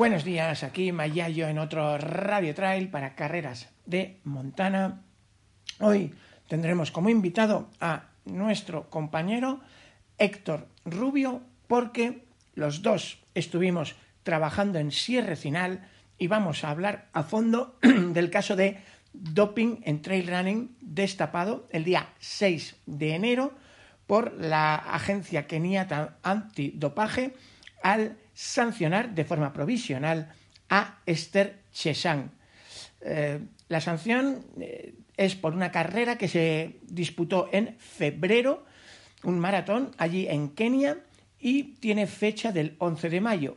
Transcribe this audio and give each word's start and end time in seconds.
Buenos 0.00 0.24
días, 0.24 0.62
aquí 0.62 0.92
Mayayo 0.92 1.46
en 1.46 1.58
otro 1.58 1.98
Radio 1.98 2.54
Trail 2.54 2.88
para 2.88 3.14
carreras 3.14 3.68
de 3.84 4.18
Montana. 4.24 5.02
Hoy 5.78 6.14
tendremos 6.48 6.90
como 6.90 7.10
invitado 7.10 7.68
a 7.80 8.04
nuestro 8.24 8.88
compañero 8.88 9.60
Héctor 10.16 10.68
Rubio 10.86 11.42
porque 11.66 12.24
los 12.54 12.80
dos 12.80 13.18
estuvimos 13.34 13.94
trabajando 14.22 14.78
en 14.78 14.90
Sierra 14.90 15.36
Cinal 15.36 15.86
y 16.16 16.28
vamos 16.28 16.64
a 16.64 16.70
hablar 16.70 17.08
a 17.12 17.22
fondo 17.22 17.78
del 17.82 18.30
caso 18.30 18.56
de 18.56 18.78
doping 19.12 19.82
en 19.82 20.00
trail 20.00 20.26
running 20.26 20.76
destapado 20.80 21.68
el 21.72 21.84
día 21.84 22.08
6 22.20 22.74
de 22.86 23.14
enero 23.16 23.52
por 24.06 24.32
la 24.32 24.76
agencia 24.76 25.46
keniata 25.46 26.16
antidopaje 26.22 27.34
al 27.82 28.16
sancionar 28.34 29.14
de 29.14 29.24
forma 29.24 29.52
provisional 29.52 30.32
a 30.68 31.00
Esther 31.06 31.62
Chesang. 31.72 32.30
Eh, 33.00 33.40
la 33.68 33.80
sanción 33.80 34.44
eh, 34.60 34.94
es 35.16 35.34
por 35.34 35.54
una 35.54 35.70
carrera 35.70 36.18
que 36.18 36.28
se 36.28 36.80
disputó 36.82 37.48
en 37.52 37.76
febrero, 37.78 38.64
un 39.22 39.38
maratón 39.38 39.90
allí 39.98 40.26
en 40.28 40.50
Kenia 40.50 40.98
y 41.38 41.74
tiene 41.74 42.06
fecha 42.06 42.52
del 42.52 42.76
11 42.78 43.10
de 43.10 43.20
mayo 43.20 43.56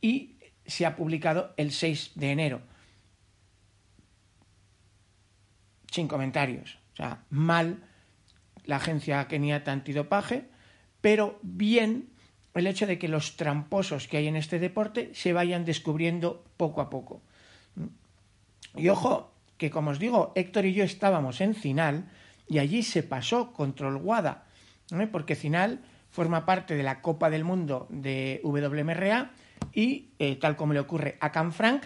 y 0.00 0.36
se 0.66 0.86
ha 0.86 0.96
publicado 0.96 1.54
el 1.56 1.72
6 1.72 2.12
de 2.14 2.30
enero. 2.30 2.60
Sin 5.90 6.08
comentarios. 6.08 6.78
O 6.92 6.96
sea, 6.96 7.24
mal 7.30 7.82
la 8.64 8.76
agencia 8.76 9.26
keniata 9.28 9.72
antidopaje, 9.72 10.48
pero 11.00 11.38
bien 11.42 12.08
el 12.58 12.66
hecho 12.66 12.86
de 12.86 12.98
que 12.98 13.08
los 13.08 13.36
tramposos 13.36 14.08
que 14.08 14.18
hay 14.18 14.28
en 14.28 14.36
este 14.36 14.58
deporte 14.58 15.10
se 15.14 15.32
vayan 15.32 15.64
descubriendo 15.64 16.44
poco 16.56 16.80
a 16.80 16.90
poco. 16.90 17.20
Y 18.74 18.88
ojo, 18.88 19.32
que 19.58 19.70
como 19.70 19.90
os 19.90 19.98
digo, 19.98 20.32
Héctor 20.34 20.66
y 20.66 20.74
yo 20.74 20.84
estábamos 20.84 21.40
en 21.40 21.54
Cinal 21.54 22.10
y 22.48 22.58
allí 22.58 22.82
se 22.82 23.02
pasó 23.02 23.52
Control 23.52 23.98
Guada, 23.98 24.44
porque 25.10 25.34
Cinal 25.34 25.80
forma 26.10 26.46
parte 26.46 26.76
de 26.76 26.82
la 26.82 27.00
Copa 27.00 27.30
del 27.30 27.44
Mundo 27.44 27.86
de 27.90 28.40
WMRA 28.44 29.32
y, 29.72 30.10
eh, 30.18 30.36
tal 30.36 30.56
como 30.56 30.72
le 30.72 30.80
ocurre 30.80 31.16
a 31.20 31.32
Canfranc, 31.32 31.84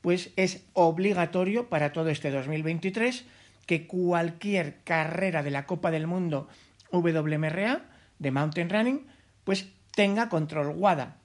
pues 0.00 0.30
es 0.36 0.66
obligatorio 0.72 1.68
para 1.68 1.92
todo 1.92 2.08
este 2.08 2.30
2023 2.30 3.24
que 3.66 3.86
cualquier 3.86 4.82
carrera 4.82 5.42
de 5.42 5.50
la 5.50 5.66
Copa 5.66 5.90
del 5.90 6.06
Mundo 6.06 6.48
WMRA 6.90 7.82
de 8.18 8.30
Mountain 8.30 8.68
Running, 8.68 9.06
pues 9.44 9.68
tenga 9.94 10.28
control 10.28 10.74
WADA. 10.76 11.16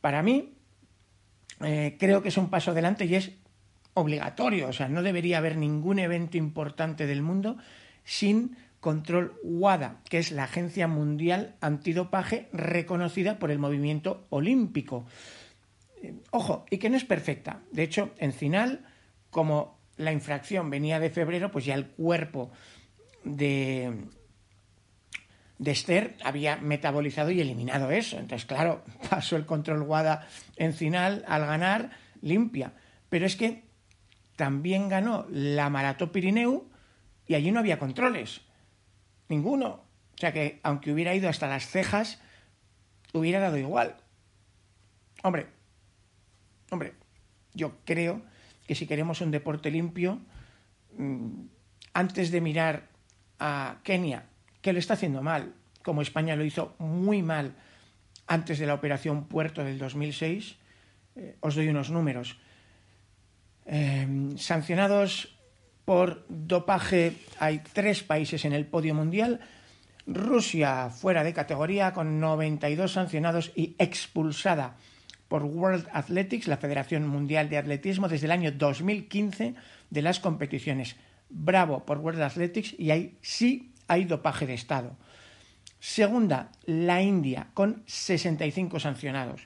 Para 0.00 0.22
mí, 0.22 0.54
eh, 1.64 1.96
creo 1.98 2.22
que 2.22 2.28
es 2.28 2.36
un 2.36 2.50
paso 2.50 2.72
adelante 2.72 3.06
y 3.06 3.14
es 3.14 3.32
obligatorio. 3.94 4.68
O 4.68 4.72
sea, 4.72 4.88
no 4.88 5.02
debería 5.02 5.38
haber 5.38 5.56
ningún 5.56 5.98
evento 5.98 6.36
importante 6.36 7.06
del 7.06 7.22
mundo 7.22 7.56
sin 8.04 8.56
control 8.80 9.34
WADA, 9.42 10.00
que 10.08 10.18
es 10.18 10.30
la 10.30 10.44
Agencia 10.44 10.86
Mundial 10.86 11.56
Antidopaje 11.60 12.48
reconocida 12.52 13.38
por 13.38 13.50
el 13.50 13.58
movimiento 13.58 14.26
olímpico. 14.30 15.06
Eh, 16.02 16.14
ojo, 16.30 16.66
y 16.70 16.78
que 16.78 16.90
no 16.90 16.96
es 16.96 17.04
perfecta. 17.04 17.62
De 17.72 17.82
hecho, 17.82 18.12
en 18.18 18.32
final, 18.32 18.86
como 19.30 19.78
la 19.96 20.12
infracción 20.12 20.70
venía 20.70 21.00
de 21.00 21.10
febrero, 21.10 21.50
pues 21.50 21.64
ya 21.64 21.74
el 21.74 21.86
cuerpo 21.86 22.52
de, 23.24 23.92
de 25.58 25.70
Esther 25.70 26.16
había 26.22 26.56
metabolizado 26.56 27.30
y 27.30 27.40
eliminado 27.40 27.90
eso. 27.90 28.18
Entonces, 28.18 28.46
claro, 28.46 28.84
pasó 29.10 29.36
el 29.36 29.46
control 29.46 29.82
WADA 29.82 30.26
en 30.56 30.74
final 30.74 31.24
al 31.26 31.46
ganar 31.46 31.90
limpia. 32.20 32.72
Pero 33.08 33.26
es 33.26 33.36
que 33.36 33.64
también 34.36 34.88
ganó 34.88 35.26
la 35.30 35.70
Marató 35.70 36.12
Pirineu 36.12 36.68
y 37.26 37.34
allí 37.34 37.50
no 37.50 37.60
había 37.60 37.78
controles. 37.78 38.42
Ninguno. 39.28 39.84
O 40.14 40.18
sea 40.18 40.32
que, 40.32 40.60
aunque 40.62 40.92
hubiera 40.92 41.14
ido 41.14 41.28
hasta 41.28 41.48
las 41.48 41.68
cejas, 41.68 42.20
hubiera 43.12 43.40
dado 43.40 43.58
igual. 43.58 43.96
Hombre, 45.22 45.46
hombre, 46.70 46.94
yo 47.54 47.78
creo 47.84 48.22
que 48.66 48.74
si 48.74 48.86
queremos 48.86 49.20
un 49.20 49.30
deporte 49.30 49.70
limpio, 49.70 50.20
mm, 50.96 51.46
antes 51.94 52.30
de 52.30 52.40
mirar 52.40 52.88
a 53.38 53.78
Kenia 53.82 54.26
que 54.66 54.72
lo 54.72 54.80
está 54.80 54.94
haciendo 54.94 55.22
mal, 55.22 55.54
como 55.84 56.02
España 56.02 56.34
lo 56.34 56.44
hizo 56.44 56.74
muy 56.80 57.22
mal 57.22 57.54
antes 58.26 58.58
de 58.58 58.66
la 58.66 58.74
operación 58.74 59.28
Puerto 59.28 59.62
del 59.62 59.78
2006. 59.78 60.56
Eh, 61.14 61.36
os 61.38 61.54
doy 61.54 61.68
unos 61.68 61.92
números. 61.92 62.36
Eh, 63.64 64.34
sancionados 64.34 65.38
por 65.84 66.26
dopaje 66.28 67.12
hay 67.38 67.62
tres 67.72 68.02
países 68.02 68.44
en 68.44 68.54
el 68.54 68.66
podio 68.66 68.92
mundial. 68.92 69.38
Rusia 70.04 70.90
fuera 70.90 71.22
de 71.22 71.32
categoría 71.32 71.92
con 71.92 72.18
92 72.18 72.90
sancionados 72.90 73.52
y 73.54 73.76
expulsada 73.78 74.74
por 75.28 75.44
World 75.44 75.86
Athletics, 75.92 76.48
la 76.48 76.56
Federación 76.56 77.06
Mundial 77.06 77.48
de 77.48 77.58
Atletismo, 77.58 78.08
desde 78.08 78.26
el 78.26 78.32
año 78.32 78.50
2015 78.50 79.54
de 79.90 80.02
las 80.02 80.18
competiciones. 80.18 80.96
Bravo 81.30 81.86
por 81.86 81.98
World 81.98 82.22
Athletics 82.22 82.74
y 82.76 82.90
ahí 82.90 83.16
sí 83.22 83.70
hay 83.88 84.04
dopaje 84.04 84.46
de 84.46 84.54
Estado. 84.54 84.96
Segunda, 85.78 86.50
la 86.64 87.02
India, 87.02 87.48
con 87.54 87.82
65 87.86 88.80
sancionados. 88.80 89.42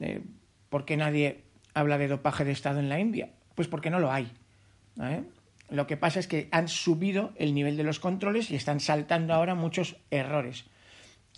Eh, 0.00 0.22
¿Por 0.68 0.84
qué 0.84 0.96
nadie 0.96 1.44
habla 1.74 1.98
de 1.98 2.08
dopaje 2.08 2.44
de 2.44 2.52
Estado 2.52 2.80
en 2.80 2.88
la 2.88 2.98
India? 2.98 3.30
Pues 3.54 3.68
porque 3.68 3.90
no 3.90 4.00
lo 4.00 4.10
hay. 4.10 4.32
¿eh? 5.00 5.22
Lo 5.70 5.86
que 5.86 5.96
pasa 5.96 6.20
es 6.20 6.26
que 6.26 6.48
han 6.50 6.68
subido 6.68 7.32
el 7.36 7.54
nivel 7.54 7.76
de 7.76 7.84
los 7.84 8.00
controles 8.00 8.50
y 8.50 8.56
están 8.56 8.80
saltando 8.80 9.34
ahora 9.34 9.54
muchos 9.54 9.96
errores. 10.10 10.64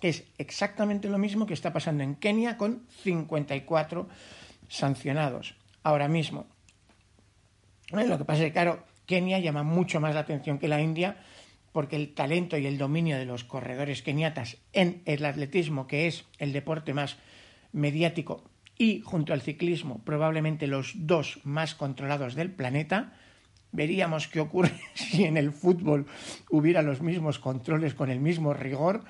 Es 0.01 0.23
exactamente 0.37 1.09
lo 1.09 1.17
mismo 1.17 1.45
que 1.45 1.53
está 1.53 1.73
pasando 1.73 2.03
en 2.03 2.15
Kenia 2.15 2.57
con 2.57 2.87
54 3.03 4.09
sancionados 4.67 5.55
ahora 5.83 6.07
mismo. 6.07 6.47
¿Eh? 7.89 8.07
Lo 8.07 8.17
que 8.17 8.25
pasa 8.25 8.41
es 8.41 8.47
que, 8.47 8.53
claro, 8.53 8.83
Kenia 9.05 9.39
llama 9.39 9.63
mucho 9.63 9.99
más 9.99 10.15
la 10.15 10.21
atención 10.21 10.57
que 10.57 10.67
la 10.67 10.81
India 10.81 11.17
porque 11.71 11.95
el 11.95 12.13
talento 12.13 12.57
y 12.57 12.65
el 12.65 12.77
dominio 12.77 13.17
de 13.17 13.25
los 13.25 13.43
corredores 13.43 14.01
keniatas 14.01 14.57
en 14.73 15.01
el 15.05 15.25
atletismo, 15.25 15.87
que 15.87 16.07
es 16.07 16.25
el 16.37 16.53
deporte 16.53 16.93
más 16.93 17.17
mediático 17.71 18.43
y 18.77 19.01
junto 19.01 19.33
al 19.33 19.41
ciclismo 19.41 20.03
probablemente 20.03 20.67
los 20.67 20.93
dos 20.95 21.39
más 21.43 21.75
controlados 21.75 22.35
del 22.35 22.51
planeta, 22.51 23.13
veríamos 23.71 24.27
qué 24.27 24.39
ocurre 24.39 24.71
si 24.93 25.25
en 25.25 25.37
el 25.37 25.51
fútbol 25.51 26.07
hubiera 26.49 26.81
los 26.81 27.01
mismos 27.01 27.39
controles 27.39 27.93
con 27.93 28.09
el 28.09 28.19
mismo 28.19 28.53
rigor, 28.53 29.03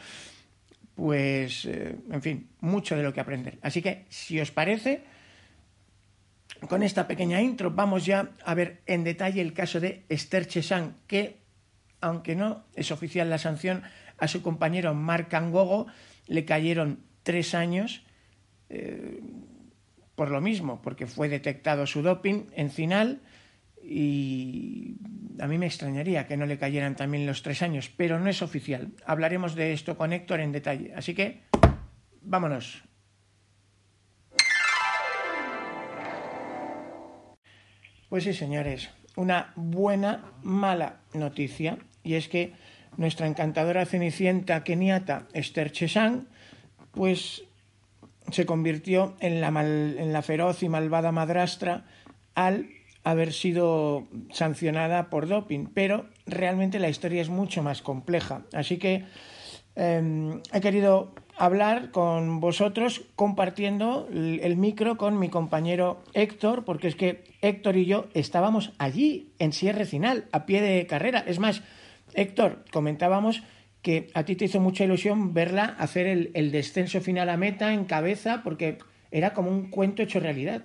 pues, 0.96 1.66
eh, 1.66 1.96
en 2.12 2.22
fin, 2.22 2.50
mucho 2.60 2.96
de 2.96 3.04
lo 3.04 3.14
que 3.14 3.22
aprender. 3.22 3.58
Así 3.62 3.82
que, 3.82 4.06
si 4.10 4.40
os 4.40 4.52
parece, 4.52 5.04
con 6.68 6.84
esta 6.84 7.08
pequeña 7.08 7.42
intro 7.42 7.72
vamos 7.72 8.06
ya 8.06 8.32
a 8.46 8.54
ver 8.54 8.82
en 8.86 9.04
detalle 9.04 9.42
el 9.42 9.54
caso 9.54 9.80
de 9.80 10.06
Esther 10.10 10.48
Chesang, 10.48 10.98
que 11.08 11.41
aunque 12.02 12.36
no 12.36 12.66
es 12.76 12.92
oficial 12.92 13.30
la 13.30 13.38
sanción, 13.38 13.84
A 14.18 14.28
su 14.28 14.44
compañero 14.44 14.94
Marc 14.94 15.34
Angogo 15.34 15.88
le 16.28 16.46
cayeron 16.46 17.00
tres 17.24 17.56
años 17.56 18.04
eh, 18.70 19.20
por 20.16 20.30
lo 20.30 20.42
mismo, 20.42 20.82
porque 20.84 21.08
fue 21.08 21.30
detectado 21.30 21.88
su 21.88 22.04
doping 22.04 22.46
en 22.54 22.70
final 22.70 23.22
y 23.84 24.98
a 25.40 25.48
mí 25.48 25.58
me 25.58 25.66
extrañaría 25.66 26.28
que 26.28 26.38
no 26.38 26.46
le 26.46 26.60
cayeran 26.60 26.96
también 26.96 27.26
los 27.26 27.42
tres 27.42 27.64
años, 27.64 27.90
pero 27.90 28.20
no 28.20 28.30
es 28.30 28.44
oficial. 28.44 28.94
Hablaremos 29.06 29.56
de 29.56 29.74
esto 29.74 29.98
con 29.98 30.14
Héctor 30.14 30.40
en 30.40 30.52
detalle. 30.52 30.94
Así 30.96 31.16
que, 31.16 31.42
vámonos. 32.22 32.84
Pues 38.10 38.24
sí, 38.24 38.34
señores, 38.34 38.92
una 39.16 39.54
buena, 39.56 40.34
mala 40.44 41.02
noticia, 41.14 41.78
y 42.04 42.16
es 42.16 42.28
que 42.28 42.54
nuestra 42.98 43.28
encantadora 43.28 43.86
cenicienta 43.86 44.64
keniata 44.64 45.28
Esther 45.34 45.72
Chesang, 45.72 46.28
pues 46.92 47.44
se 48.32 48.46
convirtió 48.46 49.16
en 49.20 49.42
la, 49.42 49.48
en 49.48 50.14
la 50.14 50.22
feroz 50.22 50.64
y 50.64 50.70
malvada 50.70 51.12
madrastra 51.12 51.86
al 52.36 52.70
haber 53.04 53.34
sido 53.34 54.08
sancionada 54.32 55.10
por 55.10 55.28
doping, 55.28 55.68
pero 55.74 56.06
realmente 56.26 56.80
la 56.80 56.90
historia 56.90 57.22
es 57.22 57.30
mucho 57.30 57.64
más 57.64 57.82
compleja. 57.82 58.44
Así 58.54 58.78
que 58.78 59.06
em, 59.76 60.42
he 60.54 60.62
querido 60.62 61.14
hablar 61.38 61.90
con 61.92 62.40
vosotros 62.40 63.04
compartiendo 63.16 64.08
el 64.12 64.56
micro 64.58 64.98
con 64.98 65.18
mi 65.18 65.30
compañero 65.30 66.04
Héctor, 66.14 66.64
porque 66.66 66.88
es 66.88 66.96
que 66.96 67.24
Héctor 67.42 67.78
y 67.78 67.86
yo 67.86 68.06
estábamos 68.14 68.74
allí 68.78 69.32
en 69.40 69.52
Sierra 69.52 69.86
Final, 69.86 70.26
a 70.32 70.46
pie 70.46 70.62
de 70.62 70.86
carrera. 70.86 71.24
Es 71.26 71.40
más, 71.40 71.64
Héctor, 72.14 72.66
comentábamos 72.72 73.44
que 73.82 74.10
a 74.14 74.26
ti 74.26 74.36
te 74.36 74.46
hizo 74.46 74.60
mucha 74.60 74.84
ilusión 74.84 75.34
verla 75.34 75.76
hacer 75.80 76.06
el, 76.08 76.32
el 76.34 76.52
descenso 76.52 77.02
final 77.02 77.30
a 77.30 77.38
meta 77.38 77.74
en 77.74 77.86
cabeza, 77.86 78.42
porque 78.44 78.78
era 79.12 79.34
como 79.34 79.50
un 79.50 79.70
cuento 79.70 80.04
hecho 80.04 80.20
realidad. 80.20 80.64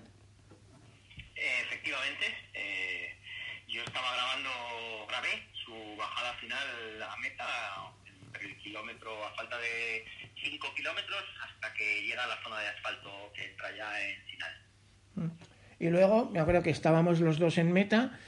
a 9.07 9.31
falta 9.37 9.57
de 9.59 10.05
5 10.43 10.75
kilómetros 10.75 11.23
hasta 11.45 11.73
que 11.75 12.03
llega 12.03 12.25
a 12.25 12.27
la 12.27 12.43
zona 12.43 12.61
de 12.61 12.69
asfalto 12.69 13.33
que 13.35 13.51
entra 13.51 13.77
ya 13.77 14.09
en 14.09 14.23
final. 14.27 14.53
Mm. 15.15 15.31
Y 15.79 15.91
luego 15.91 16.31
me 16.31 16.41
acuerdo 16.41 16.63
que 16.63 16.71
estábamos 16.71 17.21
los 17.21 17.39
dos 17.39 17.59
en 17.59 17.73
meta 17.73 18.19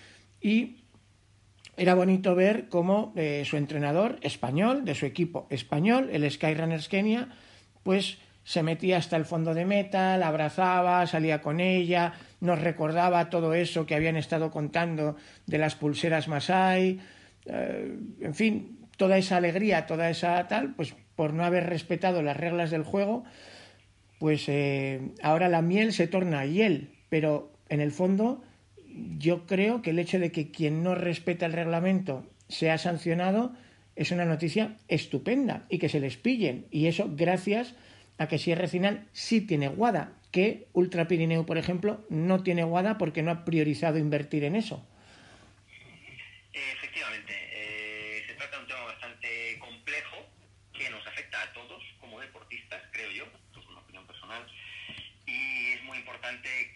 y 0.40 0.84
era 1.78 1.94
bonito 1.94 2.34
ver 2.34 2.68
cómo 2.68 3.12
eh, 3.16 3.44
su 3.46 3.56
entrenador 3.56 4.18
español, 4.22 4.84
de 4.84 4.94
su 4.94 5.06
equipo 5.06 5.46
español, 5.50 6.10
el 6.12 6.28
Skyrunners 6.30 6.88
Kenia, 6.88 7.28
pues 7.84 8.18
se 8.44 8.62
metía 8.62 8.96
hasta 8.96 9.16
el 9.16 9.24
fondo 9.24 9.54
de 9.54 9.64
meta, 9.64 10.16
la 10.16 10.28
abrazaba, 10.28 11.06
salía 11.06 11.40
con 11.40 11.60
ella, 11.60 12.14
nos 12.40 12.60
recordaba 12.60 13.30
todo 13.30 13.54
eso 13.54 13.86
que 13.86 13.94
habían 13.94 14.16
estado 14.16 14.50
contando 14.50 15.16
de 15.46 15.58
las 15.58 15.74
pulseras 15.74 16.28
Masai, 16.28 16.98
eh, 17.46 17.98
en 18.20 18.34
fin, 18.34 18.78
toda 18.96 19.16
esa 19.16 19.36
alegría, 19.36 19.86
toda 19.86 20.10
esa 20.10 20.46
tal, 20.48 20.74
pues 20.74 20.94
por 21.14 21.32
no 21.32 21.44
haber 21.44 21.66
respetado 21.66 22.22
las 22.22 22.36
reglas 22.36 22.70
del 22.70 22.84
juego, 22.84 23.24
pues 24.18 24.48
eh, 24.48 25.12
ahora 25.22 25.48
la 25.48 25.62
miel 25.62 25.92
se 25.92 26.08
torna 26.08 26.44
hiel, 26.44 26.90
pero 27.08 27.52
en 27.68 27.80
el 27.80 27.92
fondo 27.92 28.42
yo 29.18 29.46
creo 29.46 29.82
que 29.82 29.90
el 29.90 29.98
hecho 29.98 30.18
de 30.18 30.32
que 30.32 30.50
quien 30.50 30.82
no 30.82 30.94
respeta 30.94 31.46
el 31.46 31.52
reglamento 31.52 32.26
sea 32.48 32.78
sancionado 32.78 33.52
es 33.96 34.10
una 34.10 34.24
noticia 34.24 34.76
estupenda 34.88 35.66
y 35.68 35.78
que 35.78 35.88
se 35.88 36.00
les 36.00 36.16
pillen. 36.16 36.66
Y 36.70 36.86
eso 36.86 37.10
gracias 37.14 37.74
a 38.16 38.28
que 38.28 38.38
Sierra 38.38 38.68
Final 38.68 39.06
sí 39.12 39.40
tiene 39.40 39.68
guada, 39.68 40.12
que 40.30 40.68
Ultra 40.72 41.08
Pirineo, 41.08 41.46
por 41.46 41.58
ejemplo, 41.58 42.04
no 42.08 42.42
tiene 42.42 42.64
guada 42.64 42.98
porque 42.98 43.22
no 43.22 43.30
ha 43.30 43.44
priorizado 43.44 43.98
invertir 43.98 44.44
en 44.44 44.56
eso. 44.56 44.86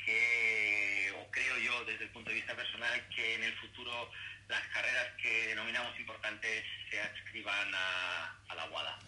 que, 0.05 1.13
o 1.21 1.31
creo 1.31 1.59
yo 1.59 1.85
desde 1.85 2.05
el 2.05 2.12
punto 2.23 2.31
de 2.31 2.37
vista 2.37 2.55
personal, 2.55 3.09
que 3.15 3.35
en 3.35 3.43
el 3.43 3.53
futuro 3.55 4.09
las 4.49 4.63
carreras 4.69 5.09
que 5.21 5.49
denominamos 5.49 5.99
importantes 5.99 6.63
se 6.89 7.01
adscriban 7.01 7.75
a, 7.75 8.55
la 8.55 8.65
WADA. 8.67 8.99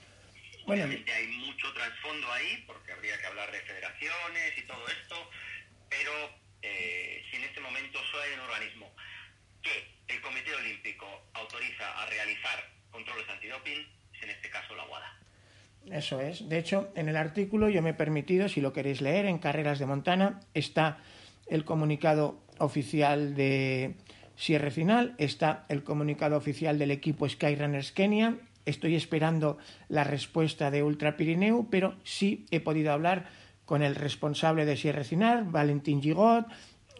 Obviamente 0.66 1.12
hay 1.12 1.28
mucho 1.28 1.72
trasfondo 1.74 2.32
ahí, 2.32 2.64
porque 2.66 2.90
habría 2.90 3.16
que 3.20 3.26
hablar 3.26 3.52
de 3.52 3.60
federaciones 3.60 4.58
y 4.58 4.62
todo 4.62 4.84
esto, 4.88 5.30
pero 5.88 6.10
eh, 6.62 7.22
si 7.30 7.36
en 7.36 7.44
este 7.44 7.60
momento 7.60 8.00
solo 8.10 8.22
hay 8.24 8.32
un 8.32 8.40
organismo 8.40 8.92
que 9.62 9.94
el 10.08 10.20
Comité 10.20 10.52
Olímpico 10.52 11.06
autoriza 11.34 12.02
a 12.02 12.06
realizar 12.06 12.68
controles 12.90 13.28
antidoping, 13.28 13.86
es 14.12 14.22
en 14.22 14.30
este 14.30 14.50
caso 14.50 14.74
la 14.74 14.86
WADA. 14.86 15.18
Eso 15.92 16.20
es. 16.20 16.48
De 16.48 16.58
hecho, 16.58 16.90
en 16.96 17.08
el 17.08 17.16
artículo 17.16 17.68
yo 17.68 17.80
me 17.80 17.90
he 17.90 17.94
permitido, 17.94 18.48
si 18.48 18.60
lo 18.60 18.72
queréis 18.72 19.00
leer, 19.00 19.26
en 19.26 19.38
Carreras 19.38 19.78
de 19.78 19.86
Montana 19.86 20.40
está 20.52 20.98
el 21.46 21.64
comunicado 21.64 22.43
oficial 22.58 23.34
de 23.34 23.94
Sierra 24.36 24.70
Final, 24.70 25.14
está 25.18 25.64
el 25.68 25.84
comunicado 25.84 26.36
oficial 26.36 26.78
del 26.78 26.90
equipo 26.90 27.28
Skyrunners 27.28 27.92
Kenia. 27.92 28.36
Estoy 28.66 28.94
esperando 28.94 29.58
la 29.88 30.04
respuesta 30.04 30.70
de 30.70 30.82
Ultra 30.82 31.16
Pirineu, 31.16 31.68
pero 31.70 31.96
sí 32.02 32.46
he 32.50 32.60
podido 32.60 32.92
hablar 32.92 33.26
con 33.64 33.82
el 33.82 33.94
responsable 33.94 34.64
de 34.64 34.76
Sierra 34.76 35.04
Final, 35.04 35.44
Valentín 35.44 36.02
Gigot, 36.02 36.46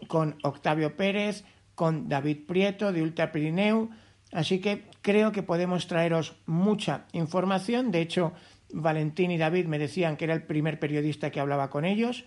con 0.07 0.37
Octavio 0.43 0.97
Pérez, 0.97 1.45
con 1.75 2.09
David 2.09 2.47
Prieto 2.47 2.93
de 2.93 3.03
Ultra 3.03 3.33
Pirineu. 3.33 3.91
Así 4.33 4.61
que 4.61 4.85
creo 5.03 5.33
que 5.33 5.43
podemos 5.43 5.87
traeros 5.87 6.37
mucha 6.47 7.07
información. 7.13 7.91
De 7.91 8.01
hecho, 8.01 8.33
Valentín 8.73 9.31
y 9.31 9.39
David 9.39 9.67
me 9.67 9.79
decían 9.79 10.17
que 10.17 10.25
era 10.25 10.35
el 10.35 10.43
primer 10.43 10.79
periodista 10.79 11.31
que 11.31 11.41
hablaba 11.41 11.71
con 11.71 11.85
ellos 11.85 12.25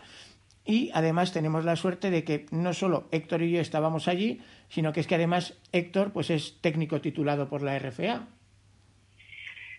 y 0.68 0.92
además 0.94 1.31
tenemos 1.31 1.64
la 1.64 1.78
suerte 1.78 2.12
de 2.12 2.25
que 2.25 2.46
no 2.52 2.74
solo 2.74 3.08
Héctor 3.12 3.42
y 3.42 3.52
yo 3.52 3.62
estábamos 3.62 4.10
allí, 4.10 4.42
sino 4.69 4.92
que 4.92 5.00
es 5.00 5.08
que 5.08 5.16
además 5.16 5.58
Héctor 5.72 6.12
pues 6.12 6.30
es 6.30 6.60
técnico 6.62 7.00
titulado 7.00 7.50
por 7.50 7.64
la 7.64 7.80
RFA. 7.80 8.28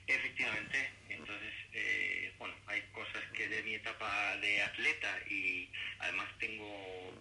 Efectivamente, 0.06 0.90
entonces, 1.10 1.52
eh, 1.74 2.32
bueno, 2.38 2.54
hay 2.66 2.80
cosas 2.92 3.22
que 3.34 3.48
de 3.48 3.62
mi 3.64 3.74
etapa 3.74 4.36
de 4.38 4.62
atleta 4.62 5.14
y 5.30 5.68
además 5.98 6.26
tengo 6.40 7.12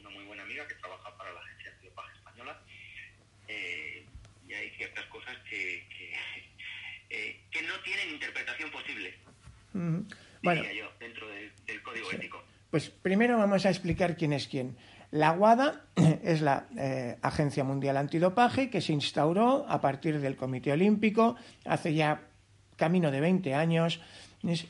una 0.00 0.10
muy 0.10 0.24
buena 0.24 0.44
amiga 0.44 0.68
que 0.68 0.76
trabaja 0.76 1.16
para 1.16 1.32
la 1.32 1.40
agencia 1.40 1.72
Paja 1.92 2.12
española 2.14 2.62
eh, 3.48 4.04
y 4.46 4.54
hay 4.54 4.70
ciertas 4.70 5.04
cosas 5.06 5.36
que 5.48 5.84
eh, 7.10 7.40
que 7.50 7.62
no 7.62 7.74
tienen 7.80 8.10
interpretación 8.10 8.70
posible. 8.70 9.14
Bueno, 10.42 10.62
yo, 10.72 10.92
dentro 11.00 11.28
del, 11.28 11.82
código 11.82 12.12
ético. 12.12 12.44
Pues 12.70 12.88
primero 12.88 13.36
vamos 13.36 13.66
a 13.66 13.70
explicar 13.70 14.16
quién 14.16 14.32
es 14.32 14.46
quién. 14.46 14.76
La 15.10 15.32
WADA 15.32 15.82
es 16.22 16.40
la 16.40 16.66
eh, 16.78 17.16
Agencia 17.20 17.64
Mundial 17.64 17.96
Antidopaje 17.96 18.70
que 18.70 18.80
se 18.80 18.92
instauró 18.92 19.66
a 19.68 19.80
partir 19.80 20.20
del 20.20 20.36
Comité 20.36 20.72
Olímpico 20.72 21.34
hace 21.64 21.94
ya 21.94 22.22
camino 22.76 23.10
de 23.10 23.20
20 23.20 23.54
años 23.54 24.00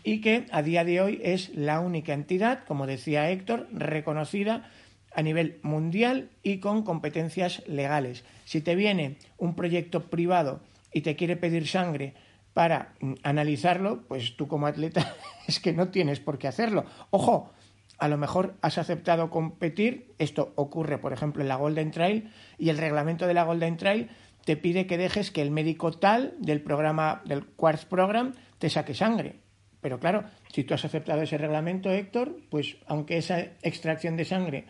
y 0.02 0.20
que 0.20 0.46
a 0.50 0.62
día 0.62 0.84
de 0.84 1.00
hoy 1.00 1.20
es 1.22 1.54
la 1.54 1.78
única 1.80 2.12
entidad, 2.12 2.64
como 2.66 2.86
decía 2.86 3.30
Héctor, 3.30 3.68
reconocida 3.72 4.68
a 5.14 5.22
nivel 5.22 5.58
mundial 5.62 6.30
y 6.42 6.58
con 6.58 6.82
competencias 6.82 7.62
legales. 7.68 8.24
Si 8.46 8.62
te 8.62 8.74
viene 8.74 9.16
un 9.38 9.54
proyecto 9.54 10.04
privado 10.04 10.60
y 10.92 11.02
te 11.02 11.16
quiere 11.16 11.36
pedir 11.36 11.68
sangre 11.68 12.14
para 12.52 12.94
analizarlo, 13.22 14.02
pues 14.08 14.36
tú 14.36 14.48
como 14.48 14.66
atleta 14.66 15.14
es 15.46 15.60
que 15.60 15.72
no 15.72 15.88
tienes 15.88 16.18
por 16.18 16.38
qué 16.38 16.48
hacerlo. 16.48 16.84
Ojo, 17.10 17.52
a 18.00 18.08
lo 18.08 18.16
mejor 18.16 18.56
has 18.62 18.78
aceptado 18.78 19.30
competir, 19.30 20.12
esto 20.18 20.52
ocurre 20.56 20.98
por 20.98 21.12
ejemplo 21.12 21.42
en 21.42 21.48
la 21.48 21.56
Golden 21.56 21.90
Trail 21.90 22.30
y 22.58 22.70
el 22.70 22.78
reglamento 22.78 23.26
de 23.26 23.34
la 23.34 23.44
Golden 23.44 23.76
Trail 23.76 24.08
te 24.44 24.56
pide 24.56 24.86
que 24.86 24.98
dejes 24.98 25.30
que 25.30 25.42
el 25.42 25.50
médico 25.50 25.92
tal 25.92 26.34
del 26.38 26.62
programa 26.62 27.22
del 27.24 27.44
Quartz 27.44 27.84
Program 27.84 28.32
te 28.58 28.70
saque 28.70 28.94
sangre. 28.94 29.36
Pero 29.80 30.00
claro, 30.00 30.24
si 30.52 30.64
tú 30.64 30.74
has 30.74 30.84
aceptado 30.84 31.22
ese 31.22 31.38
reglamento, 31.38 31.90
Héctor, 31.90 32.36
pues 32.50 32.76
aunque 32.86 33.18
esa 33.18 33.40
extracción 33.62 34.16
de 34.16 34.24
sangre 34.24 34.64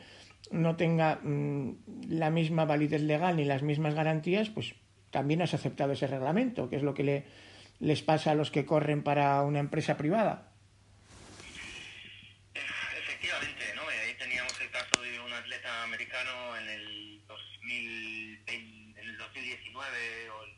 no 0.51 0.77
tenga 0.77 1.21
mm, 1.23 2.09
la 2.09 2.31
misma 2.31 2.65
validez 2.65 3.03
legal 3.03 3.37
ni 3.37 3.45
las 3.45 3.63
mismas 3.63 3.95
garantías, 3.95 4.51
pues 4.51 4.75
también 5.11 5.43
has 5.43 5.55
aceptado 5.55 5.93
ese 5.93 6.07
reglamento, 6.07 6.69
que 6.69 6.77
es 6.77 6.83
lo 6.83 6.95
que 6.95 7.05
le 7.05 7.25
les 7.81 8.03
pasa 8.03 8.31
a 8.31 8.35
los 8.35 8.51
que 8.51 8.67
corren 8.67 9.03
para 9.03 9.41
una 9.43 9.59
empresa 9.59 9.97
privada. 9.97 10.53
Efectivamente, 12.55 13.75
¿no? 13.75 13.83
Ahí 13.89 14.15
teníamos 14.19 14.61
el 14.61 14.71
caso 14.71 15.01
de 15.01 15.19
un 15.19 15.33
atleta 15.33 15.83
americano 15.85 16.57
en 16.59 16.69
el, 16.69 17.23
2019 19.19 20.31
o 20.31 20.45
el 20.45 20.51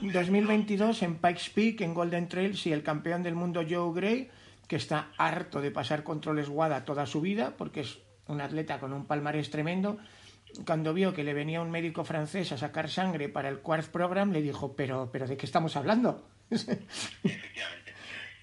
2022 0.00 0.02
perdón. 0.02 0.12
2022 0.12 1.02
en 1.02 1.16
Pikes 1.16 1.50
Peak, 1.54 1.80
en 1.80 1.94
Golden 1.94 2.28
Trails, 2.28 2.66
y 2.66 2.72
el 2.72 2.82
campeón 2.82 3.22
del 3.22 3.34
mundo 3.34 3.62
Joe 3.68 3.94
Gray, 3.94 4.30
que 4.68 4.76
está 4.76 5.10
harto 5.16 5.60
de 5.60 5.70
pasar 5.70 6.02
controles 6.02 6.48
WADA 6.48 6.84
toda 6.84 7.06
su 7.06 7.20
vida, 7.20 7.54
porque 7.56 7.80
es 7.80 7.98
un 8.26 8.40
atleta 8.40 8.80
con 8.80 8.92
un 8.92 9.06
palmarés 9.06 9.50
tremendo, 9.50 9.98
cuando 10.64 10.94
vio 10.94 11.12
que 11.12 11.24
le 11.24 11.34
venía 11.34 11.60
un 11.60 11.70
médico 11.70 12.04
francés 12.04 12.52
a 12.52 12.58
sacar 12.58 12.88
sangre 12.88 13.28
para 13.28 13.48
el 13.48 13.60
Quartz 13.60 13.88
Program, 13.88 14.32
le 14.32 14.42
dijo, 14.42 14.74
pero, 14.74 15.10
pero 15.12 15.26
¿de 15.26 15.36
qué 15.36 15.46
estamos 15.46 15.76
hablando? 15.76 16.28
Efectivamente. 16.50 17.94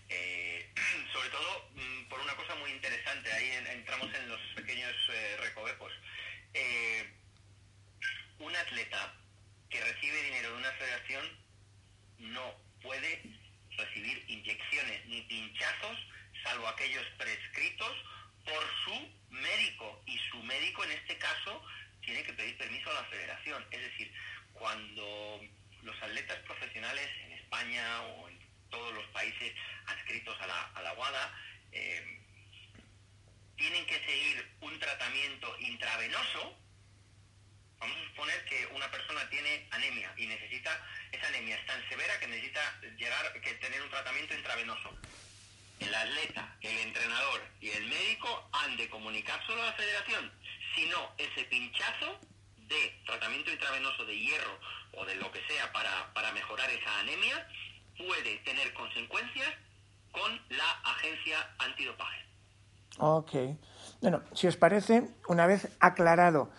Eh, 0.09 0.69
sobre 1.11 1.29
todo 1.29 1.69
mm, 1.75 2.09
por 2.09 2.19
una 2.19 2.35
cosa 2.35 2.55
muy 2.55 2.71
interesante, 2.71 3.31
ahí 3.31 3.49
entramos 3.73 4.09
en 4.13 4.29
los 4.29 4.39
pequeños 4.55 4.93
eh, 5.13 5.37
recovecos. 5.41 5.91
Eh, 6.53 7.09
un 8.39 8.55
atleta 8.55 9.13
que 9.69 9.81
recibe 9.81 10.23
dinero 10.23 10.51
de 10.51 10.57
una 10.57 10.71
federación 10.73 11.25
no 12.19 12.53
puede 12.81 13.23
recibir 13.77 14.23
inyecciones 14.27 15.05
ni 15.07 15.21
pinchazos, 15.21 15.97
salvo 16.43 16.67
aquellos 16.67 17.05
prescritos 17.17 17.95
por 18.45 18.63
su 18.85 19.31
médico. 19.31 20.03
Y 20.05 20.17
su 20.29 20.37
médico 20.43 20.83
en 20.83 20.91
este 20.91 21.17
caso 21.17 21.61
tiene 22.01 22.23
que 22.23 22.33
pedir 22.33 22.57
permiso 22.57 22.82
la 22.93 23.03
federación. 23.05 23.65
Es 23.71 23.81
decir, 23.81 24.13
cuando 24.53 25.41
los 25.81 26.01
atletas 26.01 26.37
profesionales 26.39 27.09
en 27.25 27.33
España 27.33 28.01
o 28.01 28.29
en 28.29 28.39
todos 28.69 28.93
los 28.93 29.05
países 29.07 29.53
adscritos 29.85 30.39
a 30.41 30.47
la, 30.47 30.61
a 30.75 30.81
la 30.81 30.93
WADA 30.93 31.33
eh, 31.71 32.19
tienen 33.55 33.85
que 33.85 33.99
seguir 34.05 34.47
un 34.61 34.79
tratamiento 34.79 35.55
intravenoso, 35.59 36.57
vamos 37.79 37.97
a 37.97 38.09
suponer 38.09 38.45
que 38.45 38.65
una 38.67 38.89
persona 38.89 39.29
tiene 39.29 39.67
anemia 39.71 40.13
y 40.17 40.25
necesita, 40.25 40.81
esa 41.11 41.27
anemia 41.27 41.55
es 41.55 41.65
tan 41.65 41.87
severa 41.89 42.19
que 42.19 42.27
necesita 42.27 42.81
llegar, 42.97 43.41
que 43.41 43.53
tener 43.55 43.81
un 43.81 43.89
tratamiento 43.89 44.33
intravenoso. 44.33 44.97
El 45.79 45.93
atleta, 45.93 46.55
el 46.61 46.77
entrenador 46.77 47.45
y 47.59 47.69
el 47.69 47.85
médico 47.85 48.49
han 48.53 48.77
de 48.77 48.89
comunicárselo 48.89 49.61
a 49.61 49.65
la 49.67 49.73
federación 49.73 50.31
si 50.75 50.85
no, 50.87 51.13
ese 51.17 51.43
pinchazo 51.45 52.19
de 52.67 53.01
tratamiento 53.05 53.51
intravenoso 53.51 54.05
de 54.05 54.17
hierro 54.17 54.59
o 54.97 55.05
de 55.05 55.15
lo 55.15 55.31
que 55.31 55.39
sea 55.47 55.71
para, 55.71 56.31
mejorar 56.33 56.69
esa 56.69 56.99
anemia 56.99 57.47
puede 57.97 58.37
tener 58.39 58.73
consecuencias 58.73 59.49
con 60.11 60.31
la 60.49 60.71
agencia 60.83 61.37
antidopaje. 61.59 62.25
Ok. 62.97 63.31
Bueno, 64.01 64.21
si 64.33 64.47
os 64.47 64.57
parece, 64.57 65.09
una 65.27 65.47
vez 65.47 65.75
aclarado 65.79 66.51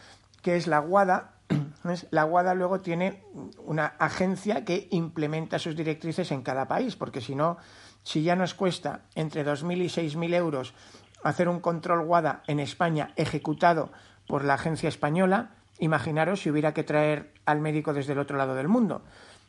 qué 0.43 0.57
es 0.57 0.67
la 0.67 0.81
WADA, 0.81 1.35
la 2.11 2.25
WADA 2.25 2.55
luego 2.55 2.81
tiene 2.81 3.23
una 3.59 3.87
agencia 3.99 4.65
que 4.65 4.89
implementa 4.91 5.59
sus 5.59 5.77
directrices 5.77 6.31
en 6.33 6.43
cada 6.43 6.67
país, 6.69 6.97
porque 6.97 7.21
si 7.21 7.35
no, 7.35 7.59
si 8.03 8.23
ya 8.23 8.37
nos 8.37 8.55
cuesta 8.55 9.03
entre 9.15 9.45
2.000 9.45 9.83
y 9.83 9.87
6.000 9.87 10.35
euros 10.35 10.75
hacer 11.23 11.49
un 11.49 11.61
control 11.61 12.01
WADA 12.01 12.43
en 12.47 12.61
España 12.61 13.13
ejecutado 13.17 13.91
por 14.27 14.45
la 14.45 14.55
agencia 14.55 14.89
española, 14.89 15.51
imaginaros 15.79 16.41
si 16.41 16.51
hubiera 16.51 16.75
que 16.75 16.85
traer 16.85 17.33
al 17.45 17.61
médico 17.61 17.93
desde 17.93 18.13
el 18.13 18.19
otro 18.19 18.37
lado 18.37 18.55
del 18.55 18.69
mundo. 18.69 19.05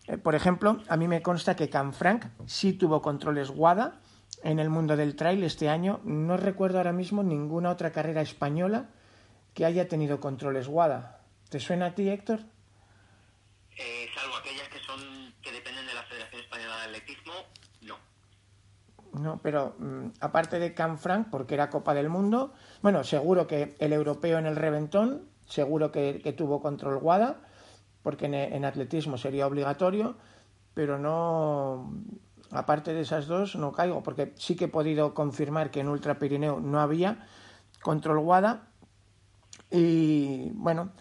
Eh, 0.08 0.17
por 0.17 0.36
ejemplo, 0.36 0.82
a 0.88 0.98
mí 0.98 1.08
me 1.08 1.22
consta 1.22 1.55
que 1.55 1.70
Canfranc 1.70 2.25
sí 2.46 2.74
tuvo 2.74 3.01
controles 3.01 3.50
WADA 3.50 4.00
en 4.44 4.60
el 4.60 4.70
mundo 4.70 4.96
del 4.96 5.15
trail 5.15 5.44
este 5.44 5.70
año. 5.70 6.00
No 6.03 6.38
recuerdo 6.38 6.77
ahora 6.77 6.94
mismo 6.94 7.24
ninguna 7.24 7.72
otra 7.72 7.91
carrera 7.91 8.22
española 8.22 8.89
que 9.53 9.65
haya 9.65 9.88
tenido 9.88 10.20
controles 10.20 10.67
WADA. 10.67 11.22
¿Te 11.50 11.60
suena 11.60 11.88
a 11.88 11.96
ti, 11.96 12.10
Héctor? 12.10 12.39
Eh, 13.77 14.08
salvo 14.13 14.36
aquellas 14.38 14.67
que 14.70 14.79
son 14.79 15.00
que 15.41 15.51
dependen 15.51 15.86
de 15.86 15.94
la 15.94 16.03
Federación 16.03 16.41
Española 16.41 16.77
de 16.77 16.84
Atletismo, 16.84 17.34
no, 19.20 19.39
pero 19.41 19.75
mm, 19.79 20.08
aparte 20.20 20.60
de 20.60 20.74
Canfranc, 20.74 21.29
porque 21.29 21.53
era 21.53 21.70
Copa 21.70 21.94
del 21.94 22.10
Mundo, 22.10 22.53
bueno, 22.82 23.03
seguro 23.03 23.48
que 23.48 23.75
el 23.79 23.94
europeo 23.94 24.38
en 24.38 24.46
el 24.46 24.55
reventón, 24.55 25.29
seguro 25.48 25.92
que, 25.92 26.34
tuvo 26.38 26.62
control 26.62 27.00
Guada, 27.00 27.42
porque 28.04 28.25
en, 28.25 28.66
atletismo 28.66 29.18
sería 29.18 29.48
obligatorio, 29.48 30.16
pero 30.74 31.00
no, 31.00 31.92
aparte 32.52 32.94
de 32.94 33.02
esas 33.02 33.28
dos, 33.28 33.56
no 33.56 33.72
caigo, 33.72 34.04
porque 34.04 34.34
sí 34.38 34.56
que 34.56 34.66
he 34.66 34.70
podido 34.70 35.14
confirmar 35.14 35.72
que 35.72 35.80
en 35.80 35.90
Ultra 35.90 36.20
Pirineo 36.20 36.60
no 36.60 36.80
había 36.80 37.25
control 37.82 38.20
Guada. 38.20 38.68
Y 39.72 40.52
bueno, 40.54 40.92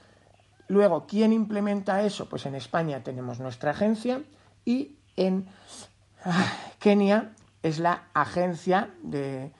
luego, 0.68 1.06
¿quién 1.06 1.32
implementa 1.32 2.02
eso? 2.02 2.28
Pues 2.28 2.46
en 2.46 2.54
España 2.54 3.02
tenemos 3.02 3.40
nuestra 3.40 3.72
agencia 3.72 4.22
y 4.64 4.96
en 5.16 5.46
ah, 6.24 6.52
Kenia 6.78 7.34
es 7.62 7.78
la 7.78 8.04
agencia 8.12 8.90
de 9.02 9.52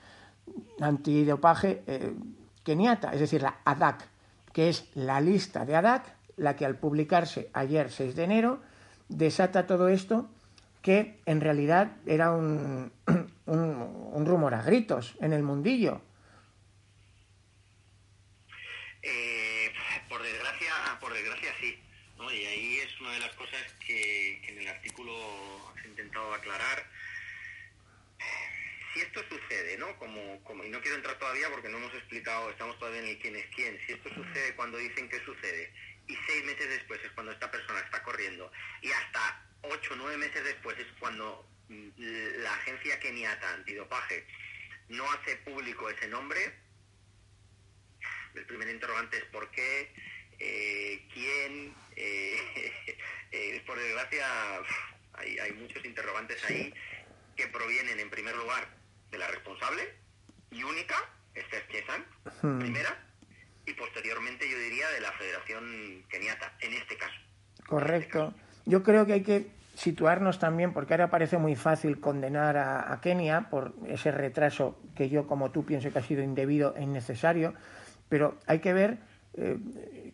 antidopaje 0.81 1.83
eh, 1.87 2.15
keniata, 2.63 3.13
es 3.13 3.21
decir, 3.21 3.43
la 3.43 3.57
ADAC, 3.65 4.09
que 4.55 4.71
es 4.71 4.89
la 4.95 5.21
lista 5.21 5.67
de 5.67 5.77
ADAC, 5.77 6.15
la 6.37 6.57
que 6.57 6.65
al 6.65 6.79
publicarse 6.79 7.51
ayer 7.53 7.91
6 7.91 8.15
de 8.15 8.25
enero 8.25 8.63
desata 9.09 9.67
todo 9.67 9.89
esto 9.89 10.31
que 10.81 11.21
en 11.27 11.41
realidad 11.41 11.97
era 12.07 12.31
un, 12.33 12.93
un, 13.47 14.27
rumor 14.27 14.55
a 14.55 14.63
gritos 14.63 15.17
en 15.21 15.33
el 15.33 15.43
mundillo. 15.43 16.01
Eh, 19.03 19.73
por 20.09 20.23
desgracia, 20.23 20.73
por 21.01 21.13
desgracia 21.13 21.51
sí. 21.61 21.79
Y 22.17 22.47
ahí 22.47 22.79
es 22.79 23.01
una 23.01 23.13
de 23.13 23.21
las 23.21 23.35
cosas 23.35 23.63
que, 23.87 24.41
que 24.47 24.53
en 24.53 24.61
el 24.61 24.69
artículo 24.69 25.13
has 25.77 25.85
intentado 25.85 26.33
aclarar 26.33 26.85
si 28.95 29.01
esto 29.01 29.23
sucede, 29.29 29.77
¿no? 29.77 29.99
Como, 29.99 30.43
como, 30.45 30.65
y 30.65 30.71
no 30.71 30.81
quiero 30.81 30.97
entrar 30.97 31.19
todavía 31.19 31.51
porque 31.51 31.69
no 31.69 31.79
hemos 31.79 31.93
explicado, 31.95 32.49
estamos 32.51 32.79
todavía 32.79 33.01
en 33.01 33.09
el 33.09 33.19
quién 33.19 33.35
es 33.35 33.47
quién, 33.55 33.79
si 33.87 33.93
esto 33.93 34.09
sucede 34.15 34.55
cuando 34.55 34.79
dicen 34.79 35.09
que 35.09 35.19
sucede 35.25 35.73
y 36.07 36.17
seis 36.27 36.45
meses 36.45 36.69
después 36.69 37.01
es 37.05 37.11
cuando 37.13 37.33
esta 37.33 37.51
persona 37.51 37.81
está 37.81 38.03
corriendo 38.05 38.51
y 38.83 38.93
hasta 38.93 39.45
ocho 39.63 39.95
nueve 39.97 40.17
meses 40.19 40.45
después 40.45 40.79
es 40.79 40.87
cuando 40.99 41.49
mm, 41.69 41.89
la 42.43 42.55
agencia 42.55 43.01
keniata 43.01 43.55
antidopaje 43.55 44.27
no 44.89 45.11
hace 45.11 45.37
público 45.39 45.91
ese 45.91 46.07
nombre, 46.09 46.53
el 48.35 48.47
primer 48.47 48.69
interrogante 48.69 49.17
es 49.17 49.25
por 49.25 49.51
qué, 49.51 49.93
eh, 50.39 51.09
quién, 51.13 51.75
eh, 51.97 52.99
eh, 53.33 53.63
por 53.67 53.79
desgracia 53.79 54.27
hay 55.15 55.53
muchos 55.53 55.85
interrogantes 55.85 56.45
ahí 56.45 56.73
que 57.37 57.47
provienen 57.49 57.99
en 57.99 58.11
primer 58.11 58.37
lugar 58.37 58.84
de 59.15 59.19
la 59.19 59.29
responsable 59.29 59.83
y 60.51 60.63
única, 60.65 60.97
esta 61.35 61.57
es 61.57 62.43
hmm. 62.43 62.59
primera, 62.59 62.99
y 63.65 63.73
posteriormente 63.75 64.49
yo 64.51 64.59
diría 64.59 64.89
de 64.91 65.01
la 65.01 65.13
Federación 65.13 66.05
Keniata, 66.09 66.53
en 66.61 66.75
este 66.75 66.97
caso. 66.97 67.15
Correcto. 67.67 68.35
Yo 68.67 68.83
creo 68.83 69.07
que 69.07 69.13
hay 69.15 69.23
que 69.23 69.47
situarnos 69.75 70.39
también, 70.39 70.73
porque 70.73 70.95
ahora 70.95 71.11
parece 71.11 71.39
muy 71.39 71.55
fácil 71.55 72.01
condenar 72.01 72.57
a, 72.57 73.01
Kenia 73.01 73.49
por 73.51 73.75
ese 73.87 74.11
retraso 74.11 74.79
que 74.97 75.09
yo, 75.09 75.27
como 75.27 75.51
tú, 75.51 75.65
pienso 75.65 75.93
que 75.93 75.99
ha 75.99 76.03
sido 76.03 76.23
indebido 76.23 76.75
e 76.77 76.83
innecesario, 76.83 77.55
pero 78.09 78.37
hay 78.47 78.59
que 78.59 78.73
ver 78.73 78.99
eh, 79.35 79.59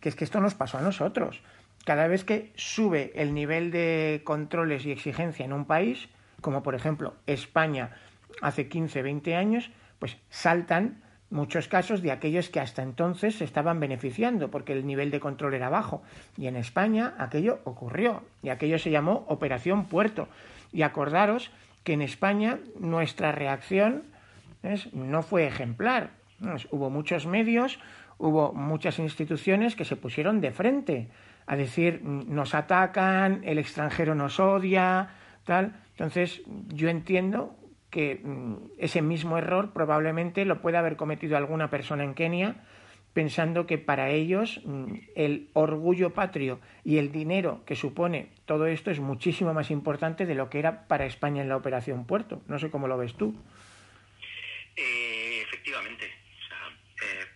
que 0.01 0.09
es 0.09 0.15
que 0.15 0.25
esto 0.25 0.41
nos 0.41 0.55
pasó 0.55 0.79
a 0.79 0.83
nosotros. 0.83 1.43
Cada 1.85 2.07
vez 2.07 2.25
que 2.25 2.53
sube 2.55 3.13
el 3.15 3.35
nivel 3.35 3.71
de 3.71 4.21
controles 4.25 4.85
y 4.85 4.93
exigencia 4.93 5.45
en 5.45 5.53
un 5.53 5.65
país, 5.65 6.09
como 6.41 6.63
por 6.63 6.75
ejemplo 6.75 7.15
España 7.27 7.97
hace 8.41 8.69
15, 8.69 9.03
20 9.03 9.35
años, 9.37 9.71
pues 9.99 10.17
saltan 10.29 11.03
muchos 11.31 11.69
casos 11.69 12.03
de 12.03 12.11
aquellos 12.11 12.49
que 12.49 12.61
hasta 12.61 12.83
entonces 12.83 13.37
se 13.37 13.45
estaban 13.45 13.79
beneficiando 13.81 14.51
porque 14.51 14.73
el 14.73 14.87
nivel 14.87 15.11
de 15.11 15.21
control 15.21 15.55
era 15.55 15.69
bajo. 15.69 16.03
Y 16.37 16.47
en 16.47 16.57
España 16.57 17.15
aquello 17.19 17.61
ocurrió 17.65 18.25
y 18.43 18.49
aquello 18.49 18.79
se 18.79 18.91
llamó 18.91 19.25
Operación 19.29 19.87
Puerto. 19.87 20.29
Y 20.73 20.83
acordaros 20.83 21.51
que 21.85 21.93
en 21.95 22.03
España 22.03 22.59
nuestra 22.79 23.33
reacción 23.33 24.03
no 24.93 25.23
fue 25.23 25.47
ejemplar. 25.47 26.11
Hubo 26.71 26.91
muchos 26.91 27.27
medios, 27.27 27.79
hubo 28.19 28.53
muchas 28.53 28.99
instituciones 28.99 29.77
que 29.77 29.85
se 29.85 29.97
pusieron 29.97 30.41
de 30.41 30.51
frente 30.51 31.09
a 31.47 31.57
decir 31.57 32.03
nos 32.05 32.55
atacan, 32.55 33.43
el 33.45 33.59
extranjero 33.59 34.15
nos 34.15 34.39
odia, 34.39 35.11
tal. 35.45 35.75
Entonces 35.93 36.43
yo 36.69 36.89
entiendo 36.89 37.57
que 37.91 38.21
mm, 38.23 38.55
ese 38.79 39.03
mismo 39.03 39.39
error 39.39 39.73
probablemente 39.73 40.45
lo 40.45 40.61
puede 40.61 40.79
haber 40.79 40.97
cometido 40.97 41.37
alguna 41.37 41.71
persona 41.71 42.05
en 42.05 42.15
Kenia 42.15 42.57
pensando 43.13 43.67
que 43.67 43.79
para 43.79 44.11
ellos 44.11 44.61
mm, 44.65 44.95
el 45.17 45.49
orgullo 45.53 46.11
patrio 46.11 46.61
y 46.85 46.99
el 46.99 47.11
dinero 47.11 47.63
que 47.67 47.75
supone 47.75 48.31
todo 48.47 48.67
esto 48.67 48.91
es 48.91 49.01
muchísimo 49.01 49.53
más 49.53 49.71
importante 49.71 50.27
de 50.27 50.35
lo 50.35 50.49
que 50.49 50.61
era 50.61 50.87
para 50.87 51.07
España 51.07 51.43
en 51.43 51.49
la 51.49 51.57
operación 51.57 52.07
Puerto. 52.07 52.43
No 52.47 52.59
sé 52.59 52.71
cómo 52.71 52.89
lo 52.89 52.97
ves 52.97 53.15
tú. 53.15 53.35
Eh, 54.77 55.43
efectivamente. 55.43 56.07
Eh, 56.07 57.27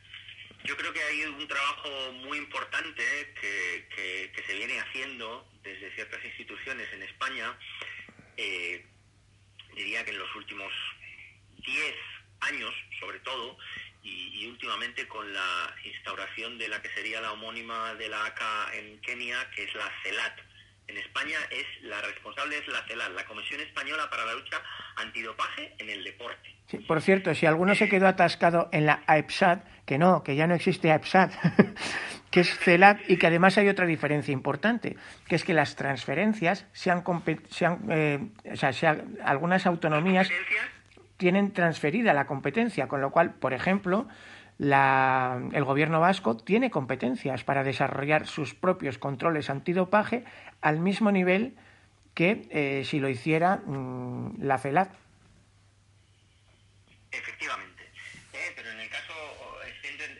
yo 0.64 0.76
creo 0.76 0.92
que 0.92 1.00
hay 1.00 1.14
hay 1.14 1.24
un 1.26 1.48
trabajo 1.48 2.12
muy 2.24 2.38
importante 2.38 3.02
que, 3.40 3.86
que, 4.34 4.42
se 4.46 4.54
viene 4.54 4.78
haciendo 4.80 5.46
desde 5.62 5.90
ciertas 5.92 6.22
instituciones 6.24 6.86
en 6.92 7.02
España. 7.02 7.56
Eh, 8.36 8.84
diría 9.74 10.04
que 10.04 10.10
en 10.10 10.18
los 10.18 10.34
últimos 10.34 10.72
10 11.64 11.94
años, 12.40 12.74
sobre 13.00 13.20
todo, 13.20 13.56
y, 14.02 14.46
últimamente 14.46 15.08
con 15.08 15.32
la 15.32 15.74
instauración 15.84 16.58
de 16.58 16.68
la 16.68 16.80
que 16.82 16.90
sería 16.90 17.20
la 17.20 17.32
homónima 17.32 17.94
de 17.94 18.08
la 18.08 18.26
ACA 18.26 18.74
en 18.74 19.00
Kenia, 19.00 19.50
que 19.54 19.64
es 19.64 19.74
la 19.74 19.90
CELAT. 20.02 20.38
En 20.86 20.98
España 20.98 21.38
es 21.50 21.64
la 21.82 22.02
responsable 22.02 22.58
es 22.58 22.68
la 22.68 22.86
CELAT, 22.86 23.12
la 23.12 23.24
Comisión 23.24 23.60
Española 23.60 24.08
para 24.10 24.26
la 24.26 24.34
Lucha 24.34 24.62
Antidopaje 24.96 25.74
en 25.78 25.88
el 25.88 26.04
Deporte. 26.04 26.54
por 26.86 27.00
cierto, 27.00 27.34
si 27.34 27.46
alguno 27.46 27.74
se 27.74 27.88
quedó 27.88 28.06
atascado 28.06 28.68
en 28.72 28.84
la 28.84 29.02
AEPSAT, 29.06 29.64
que 29.86 29.96
no, 29.96 30.22
que 30.22 30.36
ya 30.36 30.46
no 30.46 30.54
existe 30.54 30.90
AEPSAT, 30.90 31.32
que 32.34 32.40
es 32.40 32.58
CELAT 32.58 32.98
y 33.06 33.16
que 33.16 33.28
además 33.28 33.58
hay 33.58 33.68
otra 33.68 33.86
diferencia 33.86 34.32
importante, 34.32 34.96
que 35.28 35.36
es 35.36 35.44
que 35.44 35.54
las 35.54 35.76
transferencias 35.76 36.66
sean, 36.72 37.04
sean 37.48 37.78
eh, 37.88 38.18
o 38.50 38.56
sea, 38.56 39.04
algunas 39.22 39.66
autonomías 39.66 40.28
tienen 41.16 41.52
transferida 41.52 42.12
la 42.12 42.26
competencia, 42.26 42.88
con 42.88 43.00
lo 43.00 43.12
cual, 43.12 43.34
por 43.34 43.54
ejemplo, 43.54 44.08
el 44.58 45.64
gobierno 45.64 46.00
vasco 46.00 46.36
tiene 46.36 46.70
competencias 46.70 47.44
para 47.44 47.62
desarrollar 47.62 48.26
sus 48.26 48.52
propios 48.54 48.98
controles 48.98 49.48
antidopaje 49.48 50.24
al 50.60 50.80
mismo 50.80 51.12
nivel 51.12 51.56
que 52.14 52.48
eh, 52.50 52.84
si 52.84 52.98
lo 52.98 53.08
hiciera 53.08 53.56
mm, 53.56 54.42
la 54.42 54.58
FELAT. 54.58 54.92
Efectivamente. 57.10 57.84
Eh, 58.32 58.52
pero 58.54 58.70
en 58.70 58.80
el 58.80 58.88
caso, 58.88 59.14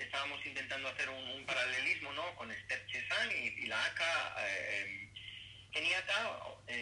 estábamos 0.00 0.44
intentando 0.46 0.88
hacer 0.88 1.08
un, 1.08 1.44
paralelismo 1.46 2.12
¿no? 2.12 2.22
con 2.36 2.50
Esther 2.50 2.84
Chesan 2.86 3.28
y, 3.30 3.66
la 3.66 3.76
ACA 3.84 4.34
eh, 4.48 5.08
keniata, 5.72 6.40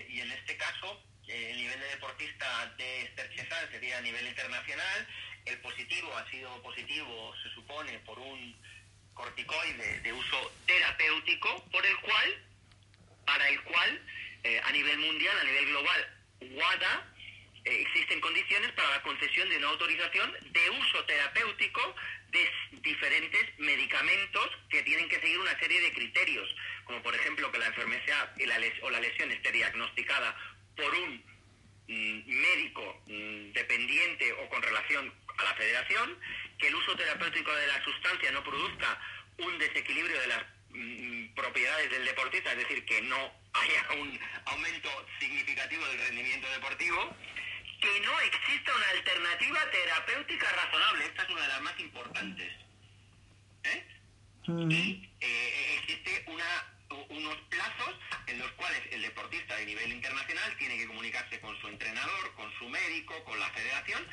y 0.08 0.20
en 0.20 0.30
este 0.30 0.56
caso 0.56 1.02
el 1.50 1.56
nivel 1.56 1.80
de 1.80 1.86
deportista 1.88 2.74
de 2.76 3.02
Esther 3.02 3.30
Chesan 3.34 3.70
sería 3.70 3.98
a 3.98 4.00
nivel 4.00 4.26
internacional. 4.26 5.08
El 5.44 5.58
positivo 5.58 6.16
ha 6.16 6.30
sido 6.30 6.62
positivo, 6.62 7.34
se 7.42 7.50
supone, 7.50 7.98
por 8.00 8.18
un 8.18 8.56
corticoide 9.14 10.00
de 10.00 10.12
uso 10.12 10.52
terapéutico, 10.66 11.64
por 11.70 11.84
el 11.84 11.96
cual, 11.98 12.44
para 13.26 13.48
el 13.48 13.60
cual, 13.62 14.02
eh, 14.44 14.60
a 14.64 14.72
nivel 14.72 14.98
mundial, 14.98 15.38
a 15.38 15.44
nivel 15.44 15.66
global, 15.66 16.18
WADA, 16.40 17.12
eh, 17.64 17.80
existen 17.82 18.20
condiciones 18.20 18.72
para 18.72 18.90
la 18.90 19.02
concesión 19.02 19.48
de 19.48 19.56
una 19.58 19.68
autorización 19.68 20.32
de 20.50 20.70
uso 20.70 21.04
terapéutico 21.04 21.94
de 22.30 22.50
diferentes 22.80 23.58
medicamentos 23.58 24.50
que 24.68 24.82
tienen 24.82 25.08
que 25.08 25.20
seguir 25.20 25.38
una 25.38 25.58
serie 25.58 25.80
de 25.80 25.92
criterios, 25.92 26.48
como 26.84 27.02
por 27.02 27.14
ejemplo 27.14 27.52
que 27.52 27.58
la 27.58 27.66
enfermedad 27.66 28.34
o 28.82 28.90
la 28.90 29.00
lesión 29.00 29.30
esté 29.30 29.52
diagnosticada 29.52 30.34
por 30.76 30.94
un 30.94 31.31
médico 31.88 33.02
mm, 33.06 33.52
dependiente 33.52 34.32
o 34.32 34.48
con 34.48 34.62
relación 34.62 35.12
a 35.38 35.44
la 35.44 35.54
federación, 35.54 36.18
que 36.58 36.68
el 36.68 36.74
uso 36.74 36.96
terapéutico 36.96 37.54
de 37.54 37.66
la 37.66 37.84
sustancia 37.84 38.30
no 38.32 38.42
produzca 38.44 39.00
un 39.38 39.58
desequilibrio 39.58 40.20
de 40.20 40.26
las 40.26 40.44
mm, 40.70 41.34
propiedades 41.34 41.90
del 41.90 42.04
deportista, 42.04 42.52
es 42.52 42.58
decir, 42.58 42.84
que 42.84 43.02
no 43.02 43.32
haya 43.54 44.00
un 44.00 44.18
aumento 44.46 44.88
significativo 45.20 45.84
del 45.86 45.98
rendimiento 45.98 46.48
deportivo, 46.50 47.16
que 47.80 48.00
no 48.00 48.20
exista 48.20 48.74
una 48.74 48.88
alternativa 48.90 49.70
terapéutica 49.70 50.52
razonable, 50.52 51.04
esta 51.06 51.22
es 51.24 51.30
una 51.30 51.42
de 51.42 51.48
las 51.48 51.62
más 51.62 51.80
importantes. 51.80 52.52
¿eh? 53.64 53.86
Y 54.46 55.08
eh, 55.20 55.78
existe 55.80 56.24
una 56.26 56.72
unos 57.08 57.36
plazos 57.48 57.94
en 58.26 58.38
los 58.38 58.50
cuales 58.52 58.80
el 58.90 59.02
deportista 59.02 59.56
de 59.56 59.66
nivel 59.66 59.92
internacional 59.92 60.56
tiene 60.58 60.76
que 60.76 60.86
comunicarse 60.86 61.40
con 61.40 61.58
su 61.60 61.68
entrenador, 61.68 62.34
con 62.34 62.52
su 62.58 62.68
médico, 62.68 63.14
con 63.24 63.38
la 63.38 63.48
federación, 63.50 64.06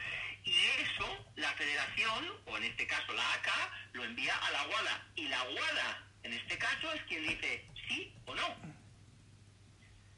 y 0.43 0.55
eso 0.81 1.25
la 1.35 1.51
federación, 1.53 2.33
o 2.45 2.57
en 2.57 2.63
este 2.63 2.87
caso 2.87 3.13
la 3.13 3.33
ACA, 3.33 3.71
lo 3.93 4.03
envía 4.03 4.35
a 4.35 4.51
la 4.51 4.63
WADA. 4.67 5.07
Y 5.15 5.27
la 5.27 5.43
WADA, 5.43 6.07
en 6.23 6.33
este 6.33 6.57
caso, 6.57 6.91
es 6.93 7.01
quien 7.03 7.23
dice 7.23 7.65
sí 7.87 8.13
o 8.25 8.35
no. 8.35 8.55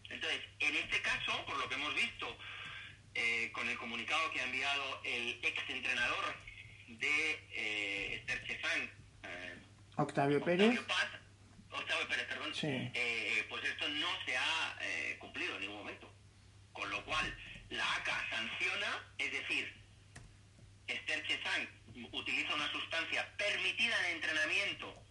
Entonces, 0.09 0.41
en 0.59 0.75
este 0.75 1.01
caso, 1.01 1.45
por 1.45 1.57
lo 1.57 1.67
que 1.67 1.75
hemos 1.75 1.93
visto, 1.95 2.37
eh, 3.13 3.51
con 3.53 3.67
el 3.67 3.77
comunicado 3.77 4.31
que 4.31 4.39
ha 4.39 4.45
enviado 4.45 5.01
el 5.03 5.39
ex 5.43 5.69
entrenador 5.69 6.35
de 6.87 7.31
eh, 7.51 8.23
Esther 8.27 8.41
eh, 9.23 9.57
Octavio 9.97 10.41
Pérez, 10.41 10.79
eh, 12.63 13.45
pues 13.49 13.63
esto 13.63 13.87
no 13.87 14.07
se 14.25 14.35
ha 14.37 14.77
eh, 14.81 15.15
cumplido 15.19 15.55
en 15.55 15.61
ningún 15.61 15.77
momento. 15.77 16.13
Con 16.73 16.89
lo 16.89 17.03
cual, 17.05 17.37
la 17.69 17.95
ACA 17.95 18.29
sanciona, 18.29 19.13
es 19.17 19.31
decir, 19.31 19.73
Esther 20.87 21.25
Chesang 21.27 21.67
utiliza 22.11 22.55
una 22.55 22.71
sustancia 22.71 23.29
permitida 23.37 23.95
en 24.07 24.15
entrenamiento, 24.15 25.03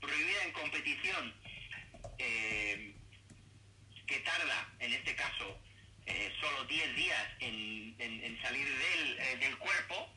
prohibida 0.00 0.44
en 0.44 0.52
competición, 0.52 1.34
eh, 2.18 2.94
que 4.06 4.18
tarda, 4.20 4.72
en 4.78 4.94
este 4.94 5.14
caso, 5.14 5.60
solo 6.40 6.64
10 6.64 6.96
días 6.96 7.26
en, 7.40 8.38
salir 8.42 8.66
del, 8.66 9.40
del 9.40 9.58
cuerpo, 9.58 10.10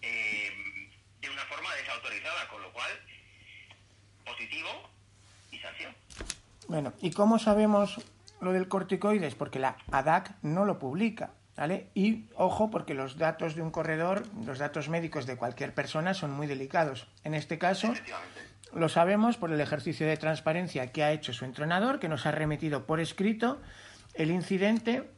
de 0.00 1.30
una 1.30 1.44
forma 1.44 1.72
desautorizada, 1.76 2.48
con 2.48 2.62
lo 2.62 2.72
cual 2.72 2.90
positivo 4.26 4.90
y 5.52 5.58
sanción. 5.58 5.94
Bueno, 6.68 6.92
¿y 7.00 7.10
cómo 7.10 7.38
sabemos 7.38 8.00
lo 8.40 8.52
del 8.52 8.68
corticoides? 8.68 9.34
Porque 9.34 9.58
la 9.58 9.76
ADAC 9.90 10.34
no 10.42 10.64
lo 10.64 10.78
publica. 10.78 11.30
¿Vale? 11.56 11.88
Y 11.94 12.26
ojo, 12.34 12.70
porque 12.70 12.92
los 12.92 13.16
datos 13.16 13.54
de 13.54 13.62
un 13.62 13.70
corredor, 13.70 14.24
los 14.44 14.58
datos 14.58 14.90
médicos 14.90 15.24
de 15.24 15.38
cualquier 15.38 15.72
persona 15.72 16.12
son 16.12 16.30
muy 16.30 16.46
delicados. 16.46 17.08
En 17.24 17.32
este 17.32 17.56
caso, 17.56 17.94
lo 18.74 18.90
sabemos 18.90 19.38
por 19.38 19.50
el 19.50 19.60
ejercicio 19.62 20.06
de 20.06 20.18
transparencia 20.18 20.92
que 20.92 21.02
ha 21.02 21.12
hecho 21.12 21.32
su 21.32 21.46
entrenador, 21.46 21.98
que 21.98 22.10
nos 22.10 22.26
ha 22.26 22.30
remitido 22.30 22.84
por 22.84 23.00
escrito 23.00 23.58
el 24.12 24.30
incidente 24.30 25.08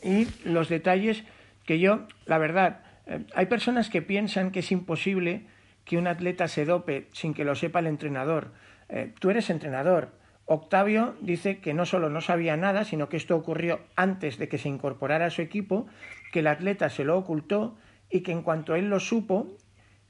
y 0.00 0.28
los 0.44 0.68
detalles 0.68 1.24
que 1.64 1.80
yo, 1.80 2.06
la 2.26 2.38
verdad, 2.38 2.80
eh, 3.06 3.24
hay 3.34 3.46
personas 3.46 3.88
que 3.90 4.00
piensan 4.00 4.52
que 4.52 4.60
es 4.60 4.70
imposible 4.70 5.46
que 5.84 5.98
un 5.98 6.06
atleta 6.06 6.46
se 6.46 6.64
dope 6.64 7.08
sin 7.12 7.34
que 7.34 7.44
lo 7.44 7.56
sepa 7.56 7.80
el 7.80 7.88
entrenador. 7.88 8.52
Eh, 8.88 9.12
tú 9.18 9.30
eres 9.30 9.50
entrenador. 9.50 10.12
Octavio 10.52 11.14
dice 11.20 11.60
que 11.60 11.72
no 11.72 11.86
solo 11.86 12.10
no 12.10 12.20
sabía 12.20 12.58
nada, 12.58 12.84
sino 12.84 13.08
que 13.08 13.16
esto 13.16 13.34
ocurrió 13.36 13.80
antes 13.96 14.36
de 14.36 14.48
que 14.48 14.58
se 14.58 14.68
incorporara 14.68 15.26
a 15.26 15.30
su 15.30 15.40
equipo, 15.40 15.86
que 16.30 16.40
el 16.40 16.46
atleta 16.46 16.90
se 16.90 17.04
lo 17.04 17.16
ocultó 17.16 17.76
y 18.10 18.20
que 18.20 18.32
en 18.32 18.42
cuanto 18.42 18.74
él 18.74 18.90
lo 18.90 19.00
supo, 19.00 19.56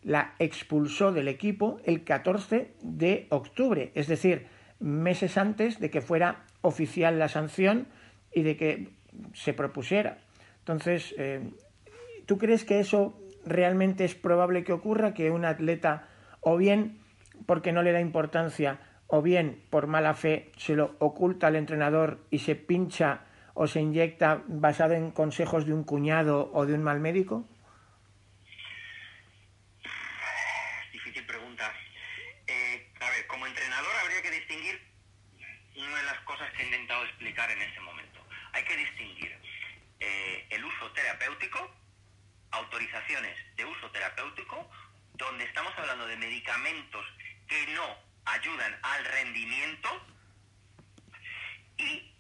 la 0.03 0.35
expulsó 0.41 1.13
del 1.13 1.29
equipo 1.29 1.79
el 1.85 2.03
14 2.03 2.75
de 2.83 3.29
octubre, 3.31 3.93
es 3.95 4.09
decir, 4.09 4.49
meses 4.81 5.39
antes 5.39 5.79
de 5.79 5.91
que 5.91 6.01
fuera 6.01 6.45
oficial 6.61 7.21
la 7.21 7.29
sanción 7.29 7.87
y 8.35 8.43
de 8.43 8.57
que 8.57 8.89
se 9.35 9.53
propusiera. 9.53 10.19
Entonces, 10.59 11.15
eh, 11.19 11.51
¿tú 12.27 12.39
crees 12.39 12.65
que 12.65 12.81
eso 12.81 13.17
realmente 13.47 14.05
es 14.05 14.17
probable 14.17 14.65
que 14.65 14.73
ocurra 14.73 15.15
que 15.15 15.31
un 15.31 15.45
atleta, 15.45 16.09
o 16.41 16.57
bien 16.57 16.99
porque 17.47 17.73
no 17.73 17.83
le 17.83 17.93
da 17.93 18.01
importancia, 18.01 18.81
o 19.15 19.21
bien 19.21 19.63
por 19.69 19.89
mala 19.89 20.15
fe 20.15 20.51
se 20.57 20.75
lo 20.75 20.97
oculta 20.99 21.49
al 21.49 21.57
entrenador 21.57 22.25
y 22.31 22.39
se 22.39 22.57
pincha 22.57 23.27
o 23.53 23.67
se 23.67 23.79
inyecta 23.79 24.43
basado 24.47 24.95
en 24.95 25.11
consejos 25.11 25.67
de 25.67 25.75
un 25.75 25.85
cuñado 25.85 26.51
o 26.55 26.65
de 26.65 26.73
un 26.73 26.83
mal 26.83 26.99
médico? 26.99 27.47
Difícil 30.91 31.27
pregunta. 31.27 31.71
Eh, 32.47 32.89
a 33.01 33.11
ver, 33.11 33.27
como 33.27 33.47
entrenador 33.47 33.93
habría 34.01 34.23
que 34.23 34.31
distinguir 34.31 34.81
una 35.77 35.97
de 35.99 36.05
las 36.05 36.21
cosas 36.21 36.51
que 36.53 36.63
he 36.63 36.65
intentado 36.65 37.05
explicar 37.05 37.51
en 37.51 37.61
este 37.61 37.81
momento. 37.81 38.19
Hay 38.55 38.65
que 38.65 38.79
distinguir 38.79 39.37
eh, 40.01 40.47
el 40.49 40.65
uso 40.65 40.91
terapéutico 40.93 41.71
autorizaciones 42.53 43.37
de 43.57 43.67
uso 43.67 43.91
terapéutico 43.91 44.71
donde 45.13 45.45
estamos 45.45 45.75
hablando 45.77 46.07
de 46.07 46.17
medicamentos 46.17 47.05
que 47.47 47.67
no 47.75 48.02
ayudan 48.33 48.79
al 48.83 49.05
rendimiento 49.05 50.07
y 51.77 52.15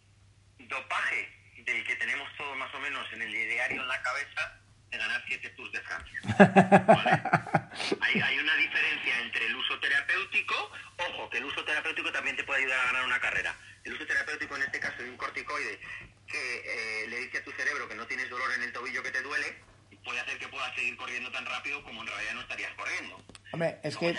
dopaje 0.58 1.28
del 1.64 1.84
que 1.84 1.96
tenemos 1.96 2.28
todo 2.36 2.54
más 2.56 2.72
o 2.74 2.80
menos 2.80 3.06
en 3.12 3.22
el 3.22 3.34
ideario 3.34 3.82
en 3.82 3.88
la 3.88 4.02
cabeza 4.02 4.58
de 4.90 4.98
ganar 4.98 5.24
siete 5.26 5.48
Tours 5.50 5.72
de 5.72 5.80
Francia. 5.80 6.20
Hay, 8.02 8.20
hay, 8.20 8.38
una 8.38 8.54
diferencia 8.56 9.18
entre 9.20 9.46
el 9.46 9.56
uso 9.56 9.80
terapéutico, 9.80 10.70
ojo, 10.98 11.30
que 11.30 11.38
el 11.38 11.44
uso 11.46 11.64
terapéutico 11.64 12.12
también 12.12 12.36
te 12.36 12.44
puede 12.44 12.60
ayudar 12.60 12.78
a 12.80 12.84
ganar 12.84 13.04
una 13.06 13.18
carrera. 13.18 13.56
El 13.82 13.94
uso 13.94 14.06
terapéutico 14.06 14.54
en 14.56 14.62
este 14.64 14.78
caso 14.78 15.02
de 15.02 15.08
un 15.08 15.16
corticoide 15.16 15.80
que 16.26 16.56
eh, 16.66 17.08
le 17.08 17.16
dice 17.20 17.38
a 17.38 17.44
tu 17.44 17.50
cerebro 17.52 17.88
que 17.88 17.94
no 17.94 18.06
tienes 18.06 18.28
dolor 18.28 18.52
en 18.52 18.64
el 18.64 18.72
tobillo 18.74 19.02
que 19.02 19.10
te 19.10 19.22
duele, 19.22 19.56
puede 20.04 20.20
hacer 20.20 20.38
que 20.38 20.48
puedas 20.48 20.74
seguir 20.74 20.96
corriendo 20.96 21.32
tan 21.32 21.46
rápido 21.46 21.82
como 21.82 22.02
en 22.02 22.08
realidad 22.08 22.34
no 22.34 22.40
estarías 22.42 22.74
corriendo. 22.74 23.24
Hombre, 23.52 23.78
es 23.82 23.96
que... 23.96 24.14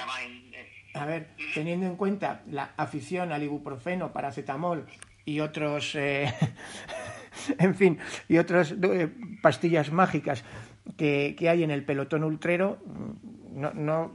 A 0.94 1.06
ver, 1.06 1.30
teniendo 1.54 1.88
en 1.88 1.96
cuenta 1.96 2.44
la 2.50 2.74
afición 2.78 3.32
al 3.32 3.44
ibuprofeno, 3.44 4.14
paracetamol 4.14 4.86
y 5.26 5.40
otros, 5.40 5.96
eh, 5.96 6.32
en 7.58 7.76
fin, 7.76 8.00
y 8.28 8.38
otras 8.38 8.72
eh, 8.72 9.10
pastillas 9.42 9.92
mágicas 9.92 10.44
que, 10.98 11.36
que, 11.38 11.50
hay 11.50 11.64
en 11.64 11.72
el 11.72 11.84
pelotón 11.84 12.24
ultrero, 12.24 12.80
no, 13.52 13.74
no, 13.74 14.14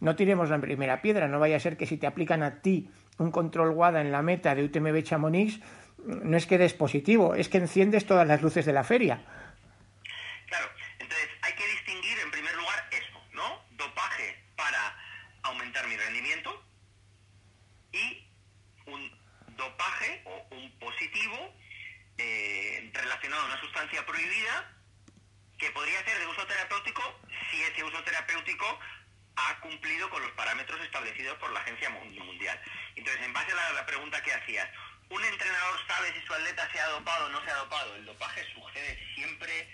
no 0.00 0.16
tiremos 0.16 0.50
la 0.50 0.60
primera 0.60 1.00
piedra, 1.00 1.28
no 1.28 1.38
vaya 1.38 1.56
a 1.56 1.60
ser 1.60 1.76
que 1.76 1.86
si 1.86 1.96
te 1.96 2.06
aplican 2.06 2.42
a 2.42 2.60
ti 2.60 2.90
un 3.18 3.30
control 3.30 3.70
WADA 3.70 4.00
en 4.00 4.12
la 4.12 4.22
meta 4.22 4.54
de 4.54 4.64
UTMB 4.64 5.02
Chamonix, 5.02 5.60
no 6.06 6.36
es 6.36 6.46
que 6.46 6.58
des 6.58 6.72
positivo, 6.72 7.34
es 7.34 7.48
que 7.48 7.58
enciendes 7.58 8.06
todas 8.06 8.26
las 8.26 8.42
luces 8.42 8.64
de 8.64 8.72
la 8.72 8.84
feria. 8.84 9.22
Claro, 10.46 10.66
entonces 10.98 11.28
hay 11.42 11.52
que 11.52 11.66
distinguir 11.66 12.18
en 12.24 12.30
primer 12.30 12.54
lugar 12.56 12.88
eso, 12.90 13.20
¿no? 13.34 13.60
Dopaje 13.76 14.36
para 14.56 14.96
aumentar 15.42 15.86
mi 15.86 15.96
rendimiento 15.96 16.64
y 17.92 18.26
un 18.86 19.10
dopaje 19.56 20.22
o 20.24 20.54
un 20.54 20.70
positivo 20.78 21.36
eh, 22.16 22.90
relacionado 22.94 23.42
a 23.42 23.46
una 23.46 23.59
sustancia 23.70 24.04
prohibida 24.04 24.68
que 25.56 25.70
podría 25.70 26.04
ser 26.04 26.18
de 26.18 26.26
uso 26.26 26.44
terapéutico 26.46 27.20
si 27.50 27.62
ese 27.62 27.84
uso 27.84 28.02
terapéutico 28.02 28.80
ha 29.36 29.60
cumplido 29.60 30.10
con 30.10 30.22
los 30.22 30.32
parámetros 30.32 30.80
establecidos 30.80 31.38
por 31.38 31.52
la 31.52 31.60
Agencia 31.60 31.88
Mundial. 31.90 32.60
Entonces, 32.96 33.24
en 33.24 33.32
base 33.32 33.52
a 33.52 33.72
la, 33.72 33.86
pregunta 33.86 34.20
que 34.22 34.34
hacías, 34.34 34.68
¿un 35.08 35.24
entrenador 35.24 35.86
sabe 35.86 36.12
si 36.14 36.26
su 36.26 36.34
atleta 36.34 36.68
se 36.72 36.80
ha 36.80 36.88
dopado 36.88 37.26
o 37.26 37.28
no 37.28 37.44
se 37.44 37.50
ha 37.50 37.54
dopado? 37.54 37.94
El 37.94 38.06
dopaje 38.06 38.44
sucede 38.52 38.98
siempre 39.14 39.68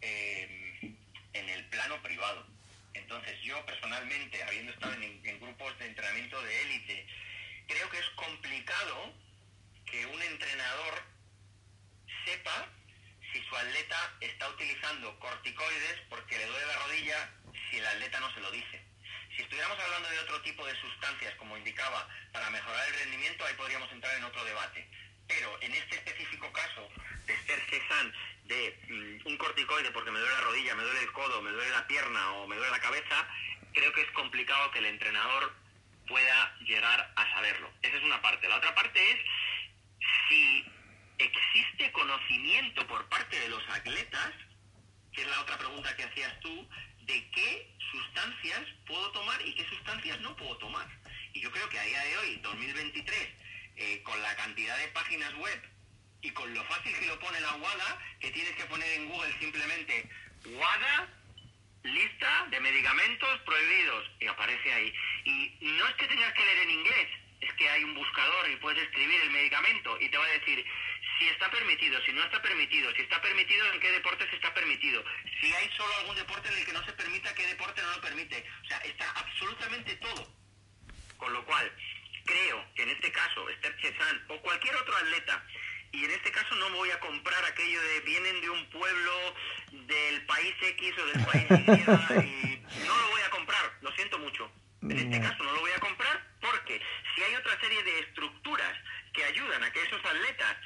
eh, 0.00 0.94
en 1.34 1.48
el 1.50 1.64
plano 1.66 2.00
privado. 2.02 2.46
Entonces, 2.94 3.38
yo 3.42 3.64
personalmente, 3.66 4.42
habiendo 4.42 4.72
estado 4.72 4.94
en, 4.94 5.40
grupos 5.40 5.78
de 5.78 5.86
entrenamiento 5.86 6.40
de 6.42 6.62
élite, 6.62 7.06
creo 7.68 7.90
que 7.90 7.98
es 7.98 8.08
complicado 8.10 9.12
que 9.84 10.06
un 10.06 10.22
entrenador 10.22 11.02
sepa 12.24 12.68
si 13.34 13.42
su 13.42 13.56
atleta 13.56 14.14
está 14.20 14.48
utilizando 14.48 15.18
corticoides 15.18 16.00
porque 16.08 16.38
le 16.38 16.46
duele 16.46 16.66
la 16.66 16.78
rodilla 16.84 17.30
si 17.68 17.78
el 17.78 17.86
atleta 17.86 18.20
no 18.20 18.32
se 18.32 18.40
lo 18.40 18.50
dice. 18.52 18.80
Si 19.34 19.42
estuviéramos 19.42 19.76
hablando 19.80 20.08
de 20.08 20.20
otro 20.20 20.40
tipo 20.42 20.64
de 20.64 20.80
sustancias, 20.80 21.34
como 21.34 21.56
indicaba, 21.56 22.08
para 22.32 22.48
mejorar 22.50 22.86
el 22.86 22.94
rendimiento, 22.94 23.44
ahí 23.44 23.54
podríamos 23.54 23.90
entrar 23.90 24.16
en 24.16 24.24
otro 24.24 24.44
debate. 24.44 24.88
Pero 25.26 25.60
en 25.62 25.74
este 25.74 25.96
específico 25.96 26.52
caso 26.52 26.88
de 27.26 27.36
ser 27.38 27.60
cesan 27.68 28.14
de 28.44 28.78
mm, 28.88 29.26
un 29.26 29.36
corticoide 29.36 29.90
porque 29.90 30.12
me 30.12 30.20
duele 30.20 30.34
la 30.34 30.40
rodilla, 30.42 30.74
me 30.76 30.84
duele 30.84 31.00
el 31.00 31.12
codo, 31.12 31.42
me 31.42 31.50
duele 31.50 31.70
la 31.70 31.86
pierna 31.88 32.32
o 32.34 32.46
me 32.46 32.54
duele 32.54 32.70
la 32.70 32.80
cabeza, 32.80 33.26
creo 33.72 33.92
que 33.92 34.02
es 34.02 34.10
complicado 34.12 34.70
que 34.70 34.78
el 34.78 34.86
entrenador 34.86 35.52
pueda 36.06 36.56
llegar 36.60 37.12
a 37.16 37.30
saberlo. 37.32 37.72
Esa 37.82 37.96
es 37.96 38.02
una 38.04 38.22
parte. 38.22 38.46
La 38.48 38.58
otra 38.58 38.74
parte 38.76 39.00
es 39.10 39.18
si 40.28 40.73
existe 41.18 41.92
conocimiento 41.92 42.86
por 42.86 43.08
parte 43.08 43.38
de 43.38 43.48
los 43.48 43.62
atletas, 43.68 44.32
que 45.12 45.22
es 45.22 45.28
la 45.28 45.40
otra 45.40 45.58
pregunta 45.58 45.94
que 45.96 46.04
hacías 46.04 46.40
tú, 46.40 46.68
de 47.02 47.30
qué 47.30 47.76
sustancias 47.92 48.62
puedo 48.86 49.10
tomar 49.12 49.40
y 49.46 49.54
qué 49.54 49.64
sustancias 49.68 50.20
no 50.20 50.34
puedo 50.36 50.56
tomar. 50.58 50.88
Y 51.32 51.40
yo 51.40 51.50
creo 51.50 51.68
que 51.68 51.78
a 51.78 51.84
día 51.84 52.02
de 52.04 52.18
hoy, 52.18 52.36
2023, 52.36 53.28
eh, 53.76 54.02
con 54.02 54.20
la 54.22 54.34
cantidad 54.36 54.76
de 54.78 54.88
páginas 54.88 55.34
web 55.34 55.62
y 56.22 56.30
con 56.30 56.52
lo 56.54 56.64
fácil 56.64 56.96
que 56.98 57.06
lo 57.06 57.18
pone 57.18 57.40
la 57.40 57.54
WADA, 57.54 57.98
que 58.20 58.30
tienes 58.30 58.52
que 58.56 58.64
poner 58.64 58.90
en 58.92 59.08
Google 59.08 59.32
simplemente 59.38 60.08
WADA, 60.46 61.08
lista 61.82 62.46
de 62.50 62.60
medicamentos 62.60 63.40
prohibidos, 63.40 64.10
y 64.20 64.26
aparece 64.26 64.72
ahí. 64.72 64.94
Y 65.24 65.58
no 65.60 65.86
es 65.86 65.94
que 65.96 66.06
tengas 66.06 66.32
que 66.32 66.44
leer 66.44 66.58
en 66.58 66.70
inglés, 66.70 67.08
es 67.40 67.52
que 67.54 67.68
hay 67.68 67.84
un 67.84 67.94
buscador 67.94 68.50
y 68.50 68.56
puedes 68.56 68.82
escribir 68.82 69.20
el 69.20 69.30
medicamento 69.30 70.00
y 70.00 70.08
te 70.08 70.16
va 70.16 70.24
a 70.24 70.38
decir 70.38 70.64
si 71.18 71.28
está 71.28 71.50
permitido, 71.50 72.00
si 72.04 72.12
no 72.12 72.24
está 72.24 72.40
permitido, 72.42 72.92
si 72.94 73.02
está 73.02 73.20
permitido, 73.20 73.72
en 73.72 73.80
qué 73.80 73.90
deportes 73.92 74.32
está 74.32 74.52
permitido, 74.54 75.04
si 75.40 75.52
hay 75.52 75.70
solo 75.76 75.94
algún 76.00 76.16
deporte 76.16 76.48
en 76.48 76.58
el 76.58 76.66
que 76.66 76.72
no 76.72 76.84
se 76.84 76.92
permita, 76.92 77.34
qué 77.34 77.46
deporte 77.46 77.82
no 77.82 77.90
lo 77.92 78.00
permite. 78.00 78.44
O 78.64 78.68
sea, 78.68 78.78
está 78.78 79.10
absolutamente 79.10 79.96
todo. 79.96 80.28
Con 81.16 81.32
lo 81.32 81.44
cual, 81.44 81.70
creo 82.24 82.64
que 82.74 82.82
en 82.82 82.90
este 82.90 83.12
caso, 83.12 83.48
Esther 83.48 83.76
Chezan 83.80 84.24
o 84.28 84.40
cualquier 84.40 84.76
otro 84.76 84.96
atleta, 84.96 85.44
y 85.92 86.04
en 86.04 86.10
este 86.10 86.32
caso 86.32 86.54
no 86.56 86.70
voy 86.70 86.90
a 86.90 86.98
comprar 86.98 87.44
aquello 87.44 87.80
de 87.80 88.00
vienen 88.00 88.40
de 88.40 88.50
un 88.50 88.68
pueblo 88.70 89.34
del 89.70 90.26
país 90.26 90.54
X 90.60 90.94
o 90.98 91.06
del 91.06 91.24
país 91.24 91.46
Y, 91.50 92.84
no 92.84 92.98
lo 92.98 93.08
voy 93.10 93.22
a 93.22 93.30
comprar, 93.30 93.78
lo 93.80 93.92
siento 93.92 94.18
mucho. 94.18 94.50
En 94.82 94.98
este 94.98 95.20
caso 95.20 95.42
no 95.44 95.52
lo 95.52 95.60
voy 95.60 95.70
a 95.70 95.80
comprar 95.80 96.22
porque 96.40 96.80
si 97.14 97.22
hay 97.22 97.34
otra 97.36 97.58
serie 97.60 97.82
de 97.82 98.00
estructuras 98.00 98.76
que 99.14 99.24
ayudan 99.24 99.62
a 99.62 99.72
que 99.72 99.82
esos 99.82 100.04
atletas 100.04 100.56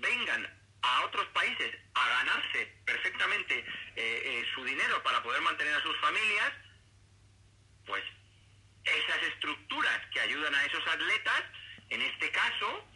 vengan 0.00 0.58
a 0.82 1.04
otros 1.04 1.26
países 1.28 1.74
a 1.94 2.08
ganarse 2.08 2.66
perfectamente 2.84 3.58
eh, 3.58 3.64
eh, 3.96 4.44
su 4.54 4.64
dinero 4.64 5.02
para 5.02 5.22
poder 5.22 5.40
mantener 5.42 5.74
a 5.74 5.82
sus 5.82 5.96
familias, 5.98 6.52
pues 7.86 8.02
esas 8.84 9.22
estructuras 9.34 10.06
que 10.12 10.20
ayudan 10.20 10.54
a 10.54 10.64
esos 10.64 10.86
atletas, 10.86 11.42
en 11.90 12.02
este 12.02 12.30
caso, 12.30 12.88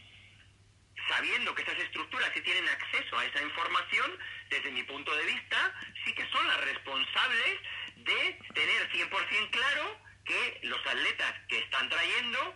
sabiendo 1.09 1.55
que 1.55 1.63
esas 1.63 1.79
estructuras 1.79 2.31
sí 2.35 2.41
tienen 2.43 2.69
acceso 2.69 3.19
a 3.19 3.25
esa 3.25 3.43
información, 3.43 4.19
desde 4.49 4.71
mi 4.71 4.83
punto 4.85 5.15
de 5.15 5.25
vista, 5.25 5.75
sí 6.05 6.15
que 6.15 6.29
son 6.31 6.47
las 6.47 6.61
responsables 6.65 7.61
de 7.97 8.39
tener 8.55 8.91
100% 8.91 9.51
claro 9.51 9.99
que 10.25 10.61
los 10.63 10.87
atletas 10.87 11.35
que 11.49 11.59
están 11.59 11.89
trayendo 11.89 12.55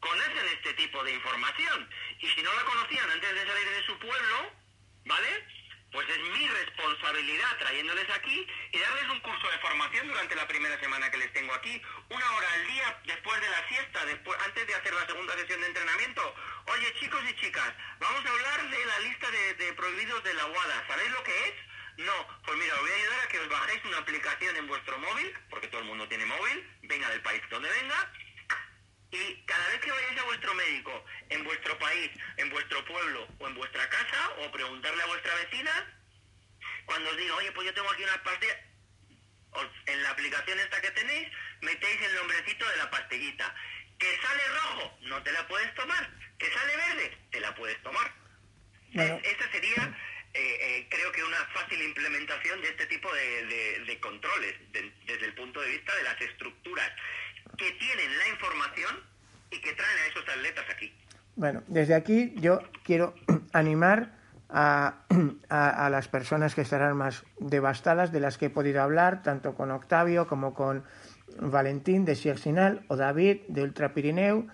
conocen 0.00 0.46
este 0.54 0.74
tipo 0.74 1.02
de 1.04 1.12
información. 1.14 1.90
Y 2.20 2.28
si 2.28 2.42
no 2.42 2.52
la 2.54 2.64
conocían 2.64 3.10
antes 3.10 3.34
de 3.34 3.46
salir 3.46 3.68
de 3.68 3.86
su 3.86 3.98
pueblo, 3.98 4.52
¿vale? 5.04 5.46
Pues 5.92 6.08
es 6.08 6.18
mi 6.18 6.48
responsabilidad 6.48 7.56
trayéndoles 7.58 8.10
aquí 8.10 8.46
y 8.72 8.78
darles 8.78 9.08
un 9.08 9.20
curso 9.20 9.50
de 9.50 9.58
formación 9.58 10.08
durante 10.08 10.34
la 10.34 10.46
primera 10.48 10.78
semana 10.80 11.10
que 11.10 11.18
les 11.18 11.32
tengo 11.32 11.54
aquí, 11.54 11.80
una 12.10 12.32
hora 12.32 12.52
al 12.52 12.66
día 12.66 13.00
después 13.04 13.40
de 13.40 13.48
la 13.48 13.68
siesta, 13.68 14.04
después, 14.04 14.38
antes 14.44 14.66
de 14.66 14.74
hacer 14.74 14.94
la 14.94 15.06
segunda 15.06 15.34
sesión 15.34 15.60
de 15.60 15.68
entrenamiento. 15.68 16.34
Oye 16.66 16.92
chicos 17.00 17.22
y 17.30 17.34
chicas, 17.36 17.72
vamos 17.98 18.26
a 18.26 18.30
hablar 18.30 18.68
de 18.68 18.84
la 18.84 18.98
lista 19.00 19.30
de, 19.30 19.72
prohibidos 19.74 20.22
de 20.24 20.34
la 20.34 20.46
UADA. 20.46 20.86
¿Sabéis 20.88 21.10
lo 21.12 21.22
que 21.22 21.48
es? 21.48 21.54
No, 21.98 22.28
pues 22.44 22.58
mira, 22.58 22.74
os 22.74 22.80
voy 22.80 22.90
a 22.90 22.94
ayudar 22.94 23.20
a 23.20 23.28
que 23.28 23.38
os 23.38 23.48
bajéis 23.48 23.84
una 23.84 23.98
aplicación 23.98 24.56
en 24.56 24.66
vuestro 24.66 24.98
móvil, 24.98 25.34
porque 25.48 25.68
todo 25.68 25.80
el 25.80 25.86
mundo 25.86 26.06
tiene 26.08 26.26
móvil, 26.26 26.78
venga 26.82 27.08
del 27.08 27.22
país 27.22 27.40
donde 27.48 27.70
venga, 27.70 28.12
y 29.16 29.42
cada 29.46 29.68
vez 29.68 29.80
que 29.80 29.90
vayáis 29.90 30.18
a 30.18 30.24
vuestro 30.24 30.54
médico, 30.54 31.04
en 31.30 31.44
vuestro 31.44 31.78
país, 31.78 32.10
en 32.36 32.50
vuestro 32.50 32.84
pueblo 32.84 33.26
o 33.38 33.46
en 33.48 33.54
vuestra 33.54 33.88
casa, 33.88 34.30
o 34.38 34.50
preguntarle 34.50 35.02
a 35.02 35.06
vuestra 35.06 35.34
vecina, 35.36 35.72
cuando 36.84 37.10
os 37.10 37.16
diga, 37.16 37.34
oye, 37.36 37.52
pues 37.52 37.66
yo 37.66 37.74
tengo 37.74 37.90
aquí 37.90 38.02
unas 38.02 38.18
pastillas, 38.18 38.56
en 39.86 40.02
la 40.02 40.10
aplicación 40.10 40.58
esta 40.58 40.80
que 40.80 40.90
tenéis, 40.90 41.28
metéis 41.62 42.00
el 42.02 42.14
nombrecito 42.14 42.68
de 42.68 42.76
la 42.76 42.90
pastillita. 42.90 43.54
Que 43.98 44.18
sale 44.20 44.42
rojo, 44.48 44.98
no 45.02 45.22
te 45.22 45.32
la 45.32 45.46
puedes 45.48 45.74
tomar. 45.74 46.10
Que 46.38 46.50
sale 46.50 46.76
verde, 46.76 47.16
te 47.30 47.40
la 47.40 47.54
puedes 47.54 47.80
tomar. 47.82 48.12
Esa 48.92 49.50
sería, 49.50 49.98
eh, 50.34 50.58
eh, 50.60 50.86
creo 50.90 51.12
que 51.12 51.24
una 51.24 51.44
fácil 51.54 51.80
implementación 51.82 52.60
de 52.60 52.68
este 52.68 52.86
tipo 52.86 53.12
de, 53.12 53.98
controles, 54.00 54.54
desde 54.70 55.24
el 55.24 55.34
punto 55.34 55.60
de 55.60 55.70
vista 55.70 55.94
de 55.96 56.02
las 56.02 56.20
estructuras 56.20 56.92
que 57.56 57.72
tienen 57.72 58.18
la 58.18 58.28
información 58.28 58.96
y 59.50 59.60
que 59.60 59.72
traen 59.72 59.98
a 59.98 60.06
esos 60.08 60.28
atletas 60.28 60.64
aquí. 60.74 60.92
Bueno, 61.36 61.62
desde 61.66 61.94
aquí 61.94 62.34
yo 62.36 62.60
quiero 62.84 63.14
animar 63.52 64.16
a, 64.48 64.94
a, 65.48 65.90
las 65.90 66.08
personas 66.08 66.54
que 66.54 66.60
estarán 66.60 66.96
más 66.96 67.24
devastadas, 67.38 68.12
de 68.12 68.20
las 68.20 68.38
que 68.38 68.46
he 68.46 68.50
podido 68.50 68.82
hablar, 68.82 69.22
tanto 69.22 69.54
con 69.54 69.70
Octavio 69.70 70.26
como 70.26 70.54
con 70.54 70.84
Valentín 71.40 72.04
de 72.04 72.14
Sierre 72.14 72.80
o 72.88 72.96
David 72.96 73.42
de 73.48 73.62
Ultra 73.62 73.92
Pirineu. 73.92 74.46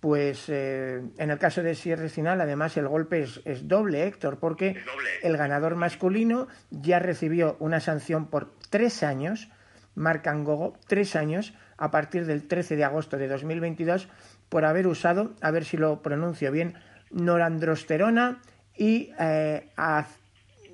Pues 0.00 0.44
eh, 0.48 1.02
en 1.18 1.30
el 1.30 1.38
caso 1.38 1.60
de 1.62 1.74
Sierre 1.74 2.08
Sinal, 2.08 2.40
además, 2.40 2.76
el 2.76 2.86
golpe 2.86 3.22
es, 3.22 3.66
doble, 3.66 4.06
Héctor, 4.06 4.38
porque 4.38 4.76
el 5.22 5.36
ganador 5.36 5.74
masculino 5.74 6.46
ya 6.70 7.00
recibió 7.00 7.56
una 7.58 7.80
sanción 7.80 8.28
por 8.28 8.54
tres 8.70 9.02
años, 9.02 9.48
Marc 9.98 10.26
Angogo, 10.26 10.78
tres 10.86 11.16
años, 11.16 11.54
a 11.76 11.90
partir 11.90 12.26
del 12.26 12.46
13 12.46 12.76
de 12.76 12.84
agosto 12.84 13.18
de 13.18 13.28
2022 13.28 14.08
por 14.48 14.64
haber 14.64 14.86
usado, 14.86 15.34
a 15.40 15.50
ver 15.50 15.64
si 15.64 15.76
lo 15.76 16.02
pronuncio 16.02 16.50
bien, 16.50 16.74
norandrosterona 17.10 18.40
y, 18.76 19.12
eh, 19.18 19.70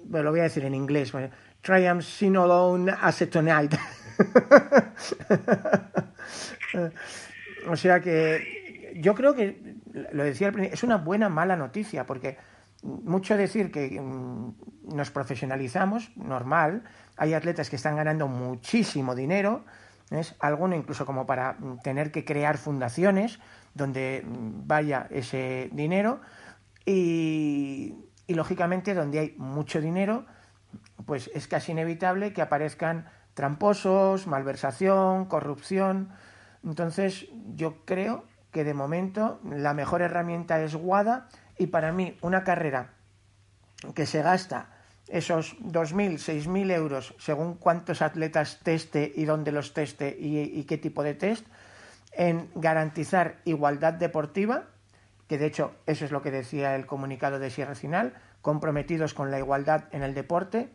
bueno, 0.04 0.24
lo 0.24 0.30
voy 0.30 0.40
a 0.40 0.44
decir 0.44 0.64
en 0.64 0.74
inglés, 0.74 1.12
bueno, 1.12 1.30
triamcinolone 1.60 2.92
acetonide. 3.00 3.78
o 7.68 7.76
sea 7.76 8.00
que 8.00 8.92
yo 8.96 9.14
creo 9.14 9.34
que, 9.34 9.76
lo 10.12 10.24
decía 10.24 10.48
al 10.48 10.52
principio, 10.52 10.74
es 10.74 10.82
una 10.82 10.98
buena 10.98 11.28
mala 11.28 11.56
noticia, 11.56 12.06
porque 12.06 12.36
mucho 12.82 13.36
decir 13.36 13.72
que 13.72 14.00
mm, 14.00 14.94
nos 14.94 15.10
profesionalizamos, 15.10 16.16
normal, 16.16 16.84
hay 17.16 17.34
atletas 17.34 17.70
que 17.70 17.76
están 17.76 17.96
ganando 17.96 18.28
muchísimo 18.28 19.14
dinero, 19.14 19.64
¿ves? 20.10 20.34
Alguno 20.40 20.74
incluso 20.74 21.06
como 21.06 21.26
para 21.26 21.54
mm, 21.54 21.80
tener 21.82 22.10
que 22.12 22.24
crear 22.24 22.58
fundaciones 22.58 23.38
donde 23.74 24.24
mm, 24.24 24.66
vaya 24.66 25.06
ese 25.10 25.70
dinero 25.72 26.20
y, 26.84 27.94
y 28.26 28.34
lógicamente 28.34 28.94
donde 28.94 29.18
hay 29.18 29.34
mucho 29.38 29.80
dinero 29.80 30.26
pues 31.06 31.30
es 31.34 31.46
casi 31.48 31.72
inevitable 31.72 32.32
que 32.32 32.42
aparezcan 32.42 33.06
tramposos, 33.34 34.26
malversación, 34.26 35.26
corrupción. 35.26 36.10
Entonces 36.62 37.26
yo 37.54 37.84
creo 37.84 38.24
que 38.52 38.64
de 38.64 38.74
momento 38.74 39.40
la 39.44 39.74
mejor 39.74 40.02
herramienta 40.02 40.62
es 40.62 40.74
WADA 40.74 41.28
y 41.58 41.66
para 41.66 41.92
mí 41.92 42.16
una 42.22 42.44
carrera 42.44 42.94
que 43.94 44.06
se 44.06 44.22
gasta 44.22 44.73
esos 45.08 45.56
2.000, 45.58 46.14
6.000 46.14 46.72
euros 46.72 47.14
según 47.18 47.54
cuántos 47.54 48.02
atletas 48.02 48.60
teste 48.62 49.12
y 49.14 49.24
dónde 49.24 49.52
los 49.52 49.74
teste 49.74 50.16
y, 50.18 50.64
qué 50.64 50.78
tipo 50.78 51.02
de 51.02 51.14
test, 51.14 51.46
en 52.12 52.48
garantizar 52.54 53.40
igualdad 53.44 53.94
deportiva, 53.94 54.64
que 55.28 55.38
de 55.38 55.46
hecho 55.46 55.74
eso 55.86 56.04
es 56.04 56.10
lo 56.10 56.22
que 56.22 56.30
decía 56.30 56.74
el 56.76 56.86
comunicado 56.86 57.38
de 57.38 57.50
Sierra 57.50 57.74
Final, 57.74 58.14
comprometidos 58.40 59.14
con 59.14 59.30
la 59.30 59.38
igualdad 59.38 59.84
en 59.92 60.02
el 60.02 60.14
deporte, 60.14 60.70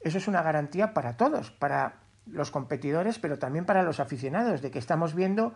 eso 0.00 0.18
es 0.18 0.28
una 0.28 0.42
garantía 0.42 0.94
para 0.94 1.16
todos, 1.16 1.50
para 1.50 2.00
los 2.26 2.50
competidores, 2.50 3.18
pero 3.18 3.38
también 3.38 3.64
para 3.64 3.82
los 3.82 4.00
aficionados, 4.00 4.62
de 4.62 4.70
que 4.70 4.78
estamos 4.78 5.14
viendo 5.14 5.54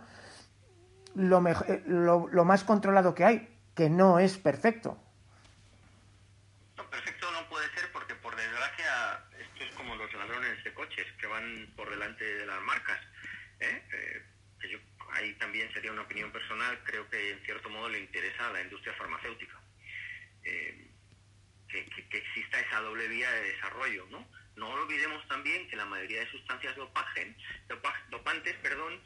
lo, 1.14 1.46
eh, 1.48 1.82
lo 1.86 2.44
más 2.44 2.64
controlado 2.64 3.14
que 3.14 3.24
hay, 3.24 3.58
que 3.74 3.90
no 3.90 4.18
es 4.18 4.38
perfecto, 4.38 4.98
que 11.44 11.60
van 11.60 11.72
por 11.76 11.90
delante 11.90 12.24
de 12.24 12.46
las 12.46 12.60
marcas. 12.62 13.00
¿eh? 13.60 13.82
Eh, 13.92 14.22
ahí 15.12 15.32
también 15.34 15.72
sería 15.72 15.92
una 15.92 16.02
opinión 16.02 16.32
personal, 16.32 16.78
creo 16.84 17.08
que 17.08 17.30
en 17.32 17.44
cierto 17.44 17.68
modo 17.68 17.88
le 17.88 18.00
interesa 18.00 18.48
a 18.48 18.52
la 18.52 18.62
industria 18.62 18.94
farmacéutica. 18.94 19.60
Eh, 20.44 20.90
que, 21.68 22.18
exista 22.18 22.60
esa 22.60 22.80
doble 22.80 23.08
vía 23.08 23.30
de 23.30 23.52
desarrollo, 23.52 24.06
¿no? 24.10 24.28
No 24.54 24.68
olvidemos 24.70 25.26
también 25.26 25.68
que 25.68 25.74
la 25.74 25.84
mayoría 25.84 26.20
de 26.20 26.30
sustancias 26.30 26.76
dopagen, 26.76 27.36
dopantes 28.10 28.54
perdón, 28.62 29.02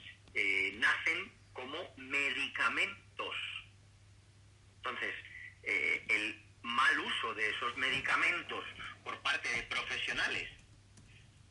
nacen 0.75 1.33
como 1.55 1.95
medicamentos. 1.97 3.35
Entonces, 4.77 5.15
el 5.63 6.43
mal 6.61 7.01
uso 7.01 7.35
de 7.35 7.49
esos 7.49 7.75
medicamentos 7.79 8.65
por 9.03 9.19
parte 9.23 9.49
de 9.49 9.63
profesionales 9.63 10.58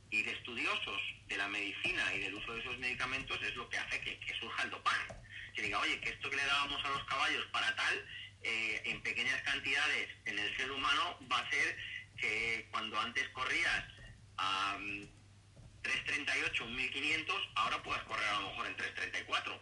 y 0.10 0.24
de 0.24 0.32
estudiosos 0.32 1.02
de 1.28 1.38
la 1.38 1.48
medicina 1.48 2.14
y 2.16 2.20
del 2.20 2.36
uso 2.36 2.54
de 2.54 2.62
esos 2.62 2.78
medicamentos 2.78 3.40
es 3.42 3.56
lo 3.56 3.70
que 3.70 3.78
hace 3.78 4.00
que, 4.02 4.36
surja 4.40 4.64
el 4.64 4.70
dopaje. 4.70 5.14
Que 5.54 5.64
diga, 5.64 5.80
oye, 5.80 6.00
que 6.00 6.10
esto 6.10 6.30
que 6.30 6.36
le 6.36 6.46
dábamos 6.46 6.84
a 6.86 6.90
los 6.90 7.04
caballos 7.06 7.46
para 7.52 7.76
tal, 7.76 8.06
eh, 8.44 8.82
en 8.86 9.02
pequeñas 9.02 9.42
cantidades 9.42 10.10
en 10.26 10.40
el 10.40 10.56
ser 10.56 10.72
humano 10.72 11.18
va 11.32 11.40
a 11.40 11.42
hacer 11.42 11.78
que 12.18 12.68
cuando 12.72 13.00
antes 13.00 13.28
corrías 13.30 13.84
a 14.38 14.78
3.38, 14.78 16.66
mm, 16.66 16.78
1.500, 16.78 17.52
ahora 17.56 17.84
puedas 17.84 18.04
correr 18.04 18.28
a 18.28 18.40
lo 18.40 18.50
mejor 18.50 18.68
en 18.68 18.78
3.34, 18.78 19.60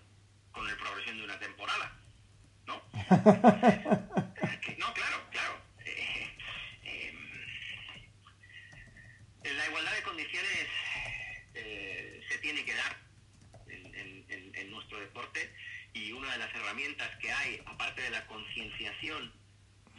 con 0.51 0.69
el 0.69 0.77
progresión 0.77 1.17
de 1.17 1.23
una 1.23 1.39
temporada. 1.39 1.97
¿No? 2.65 2.81
no, 4.77 4.93
claro, 4.93 5.29
claro. 5.31 5.65
la 9.57 9.67
igualdad 9.67 9.93
de 9.93 10.03
condiciones 10.15 10.67
eh, 11.55 12.23
se 12.29 12.37
tiene 12.37 12.63
que 12.63 12.73
dar 12.73 12.95
en, 13.67 14.71
nuestro 14.71 14.99
deporte 14.99 15.53
y 15.93 16.11
una 16.13 16.31
de 16.31 16.37
las 16.37 16.53
herramientas 16.55 17.09
que 17.17 17.31
hay, 17.31 17.61
aparte 17.65 18.01
de 18.01 18.09
la 18.09 18.25
concienciación 18.27 19.33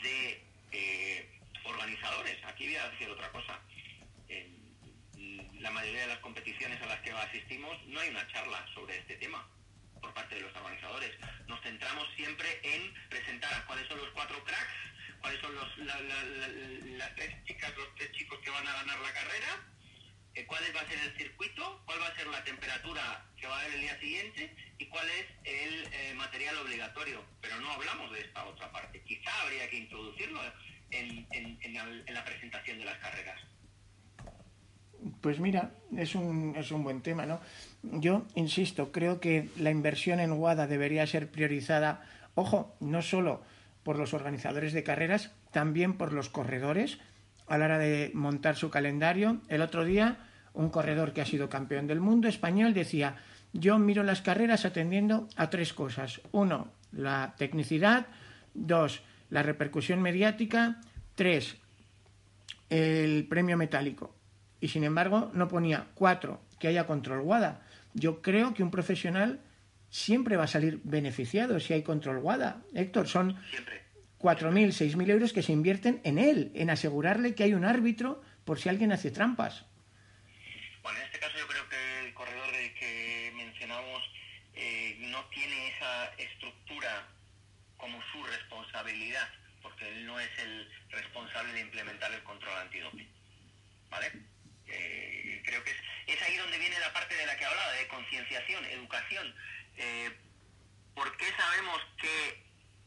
de 0.02 0.42
eh, 0.72 1.40
organizadores, 1.64 2.42
aquí 2.44 2.66
voy 2.66 2.76
a 2.76 2.88
decir 2.90 3.10
otra 3.10 3.30
cosa, 3.30 3.60
en 4.28 5.60
la 5.60 5.70
mayoría 5.70 6.02
de 6.02 6.06
las 6.08 6.18
competiciones 6.18 6.80
a 6.80 6.86
las 6.86 7.00
que 7.00 7.10
asistimos 7.10 7.76
no 7.86 8.00
hay 8.00 8.08
una 8.08 8.26
charla 8.28 8.66
sobre 8.74 8.98
este 8.98 9.16
tema 9.16 9.46
por 10.00 10.12
parte 10.14 10.34
de 10.36 10.40
los 10.42 10.56
organizadores. 10.56 11.12
Nos 11.46 11.60
centramos 11.62 12.08
siempre 12.16 12.60
en 12.62 12.92
presentar 13.10 13.64
cuáles 13.66 13.86
son 13.88 13.98
los 13.98 14.10
cuatro 14.10 14.42
cracks 14.44 14.86
cuáles 15.20 15.40
son 15.40 15.54
los, 15.54 15.78
las 15.78 17.14
tres 17.16 17.44
chicas, 17.44 17.76
los 17.76 17.94
tres 17.96 18.12
chicos 18.12 18.38
que 18.40 18.50
van 18.50 18.66
a 18.66 18.72
ganar 18.72 18.98
la 19.00 19.12
carrera, 19.12 19.66
cuál 20.44 20.62
va 20.76 20.80
a 20.80 20.86
ser 20.86 20.98
el 21.00 21.16
circuito, 21.16 21.80
cuál 21.86 22.00
va 22.00 22.08
a 22.08 22.14
ser 22.14 22.26
la 22.26 22.44
temperatura 22.44 23.24
que 23.36 23.46
va 23.46 23.56
a 23.56 23.60
haber 23.60 23.74
el 23.76 23.80
día 23.80 23.98
siguiente 24.00 24.54
y 24.78 24.86
cuál 24.86 25.06
es 25.08 25.26
el 25.44 25.84
eh, 25.84 26.14
material 26.14 26.58
obligatorio. 26.58 27.24
Pero 27.40 27.58
no 27.60 27.70
hablamos 27.70 28.12
de 28.12 28.20
esta 28.20 28.44
otra 28.44 28.70
parte. 28.70 29.00
Quizá 29.02 29.30
habría 29.42 29.68
que 29.70 29.78
introducirlo 29.78 30.40
en, 30.90 31.26
en, 31.30 32.14
la, 32.14 32.24
presentación 32.24 32.78
de 32.78 32.84
las 32.84 32.98
carreras. 32.98 33.40
Pues 35.20 35.40
mira, 35.40 35.72
es 35.96 36.14
un, 36.14 36.54
es 36.56 36.70
un 36.70 36.84
buen 36.84 37.00
tema, 37.00 37.26
¿no? 37.26 37.40
Yo 37.82 38.26
insisto, 38.34 38.92
creo 38.92 39.20
que 39.20 39.48
la 39.56 39.70
inversión 39.70 40.20
en 40.20 40.32
WADA 40.32 40.66
debería 40.66 41.06
ser 41.06 41.30
priorizada, 41.30 42.04
ojo, 42.34 42.76
no 42.80 43.02
solo 43.02 43.42
por 43.82 43.98
los 43.98 44.14
organizadores 44.14 44.72
de 44.72 44.82
carreras, 44.82 45.32
también 45.52 45.96
por 45.96 46.12
los 46.12 46.28
corredores 46.28 46.98
a 47.46 47.58
la 47.58 47.66
hora 47.66 47.78
de 47.78 48.10
montar 48.14 48.56
su 48.56 48.70
calendario. 48.70 49.40
El 49.48 49.62
otro 49.62 49.84
día, 49.84 50.18
un 50.56 50.70
corredor 50.70 51.12
que 51.12 51.20
ha 51.20 51.26
sido 51.26 51.48
campeón 51.48 51.86
del 51.86 52.00
mundo 52.00 52.28
español 52.28 52.74
decía, 52.74 53.16
yo 53.52 53.78
miro 53.78 54.02
las 54.02 54.22
carreras 54.22 54.64
atendiendo 54.64 55.28
a 55.36 55.48
tres 55.50 55.72
cosas. 55.72 56.20
Uno, 56.32 56.72
la 56.92 57.34
tecnicidad. 57.38 58.06
Dos, 58.54 59.02
la 59.30 59.42
repercusión 59.42 60.02
mediática. 60.02 60.80
Tres, 61.14 61.56
el 62.70 63.26
premio 63.28 63.56
metálico. 63.56 64.14
Y 64.60 64.68
sin 64.68 64.84
embargo, 64.84 65.30
no 65.34 65.48
ponía 65.48 65.86
cuatro, 65.94 66.40
que 66.58 66.68
haya 66.68 66.86
control 66.86 67.20
WADA. 67.20 67.60
Yo 67.94 68.22
creo 68.22 68.54
que 68.54 68.62
un 68.62 68.70
profesional 68.70 69.40
siempre 69.90 70.36
va 70.36 70.44
a 70.44 70.48
salir 70.48 70.80
beneficiado 70.84 71.60
si 71.60 71.72
hay 71.72 71.82
control 71.82 72.18
WADA. 72.18 72.62
Héctor, 72.74 73.08
son 73.08 73.36
4.000, 74.18 74.68
6.000 74.68 75.10
euros 75.10 75.32
que 75.32 75.42
se 75.42 75.52
invierten 75.52 76.00
en 76.04 76.18
él, 76.18 76.50
en 76.54 76.70
asegurarle 76.70 77.34
que 77.34 77.44
hay 77.44 77.54
un 77.54 77.64
árbitro 77.64 78.22
por 78.44 78.58
si 78.58 78.68
alguien 78.68 78.92
hace 78.92 79.10
trampas. 79.10 79.64
Bueno, 80.82 80.98
en 81.00 81.04
este 81.06 81.18
caso 81.18 81.36
yo 81.38 81.46
creo 81.46 81.68
que 81.68 82.06
el 82.06 82.14
corredor 82.14 82.46
eh, 84.54 84.96
no 84.98 85.24
tiene 85.26 85.68
esa 85.68 86.06
estructura 86.18 87.08
como 87.76 88.02
su 88.12 88.22
responsabilidad, 88.24 89.28
porque 89.62 89.88
él 89.88 90.06
no 90.06 90.18
es 90.18 90.38
el 90.38 90.70
responsable 90.90 91.52
de 91.52 91.60
implementar 91.60 92.12
el 92.12 92.22
control 92.22 92.56
antidoping. 92.58 93.08
¿Vale? 93.90 94.12
Eh, 94.68 95.42
creo 95.44 95.62
que 95.62 95.70
es, 95.70 95.76
es 96.06 96.22
ahí 96.22 96.36
donde 96.36 96.58
viene 96.58 96.78
la 96.80 96.92
parte 96.92 97.14
de 97.14 97.26
la 97.26 97.36
que 97.36 97.44
hablaba, 97.44 97.72
de 97.72 97.88
concienciación, 97.88 98.64
educación 98.66 99.34
eh, 99.76 100.10
¿Por 100.94 101.14
qué 101.18 101.26
sabemos 101.36 101.82
que 102.00 102.42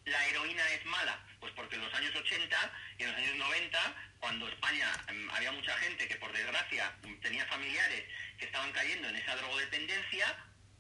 la 0.06 0.28
heroína 0.28 0.68
es 0.72 0.84
mala? 0.86 1.20
Pues 1.40 1.54
porque 1.54 1.76
en 1.76 1.84
los 1.84 1.94
años 1.94 2.16
80 2.16 2.72
y 2.98 3.04
en 3.04 3.12
los 3.12 3.18
años 3.18 3.36
90, 3.36 3.80
cuando 4.20 4.50
España 4.50 4.92
em, 5.08 5.30
había 5.30 5.52
mucha 5.52 5.78
gente 5.78 6.08
que 6.08 6.16
por 6.16 6.32
desgracia 6.34 6.92
tenía 7.22 7.46
familiares 7.46 8.04
que 8.40 8.46
estaban 8.46 8.72
cayendo 8.72 9.10
en 9.10 9.16
esa 9.16 9.36
drogodependencia, 9.36 10.36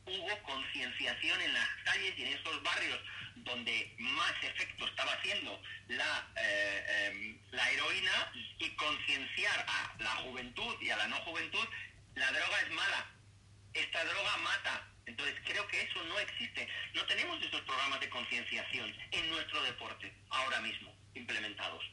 hubo 0.10 0.44
concienciación 0.44 1.42
en 1.42 1.54
las 1.54 1.70
calles 1.86 2.14
y 2.18 2.24
en 2.24 2.34
esos 2.34 2.64
barrios 2.64 3.00
donde 3.36 3.96
más 4.00 4.34
efecto 4.44 4.86
estaba 4.86 5.14
haciendo 5.14 5.62
la, 5.88 6.28
eh, 6.36 7.08
em, 7.12 7.40
la 7.52 7.70
heroína 7.72 8.32
y 8.60 8.70
concienciar 8.72 9.66
a 9.68 9.96
la 10.00 10.16
juventud 10.18 10.76
y 10.82 10.90
a 10.90 10.98
la 10.98 11.08
no 11.08 11.16
juventud, 11.18 11.68
la 12.16 12.32
droga 12.32 12.62
es 12.62 12.72
mala, 12.72 13.06
esta 13.74 14.04
droga 14.04 14.38
mata, 14.38 14.88
entonces 15.06 15.36
creo 15.46 15.66
que 15.68 15.82
eso 15.82 16.04
no 16.06 16.20
existe. 16.20 16.68
No 16.94 17.06
tenemos 17.06 17.42
estos 17.42 17.62
programas 17.62 18.00
de 18.00 18.10
concienciación 18.10 18.94
en 19.12 19.30
nuestro 19.30 19.62
deporte 19.64 20.14
ahora 20.30 20.60
mismo 20.62 20.94
implementados. 21.14 21.84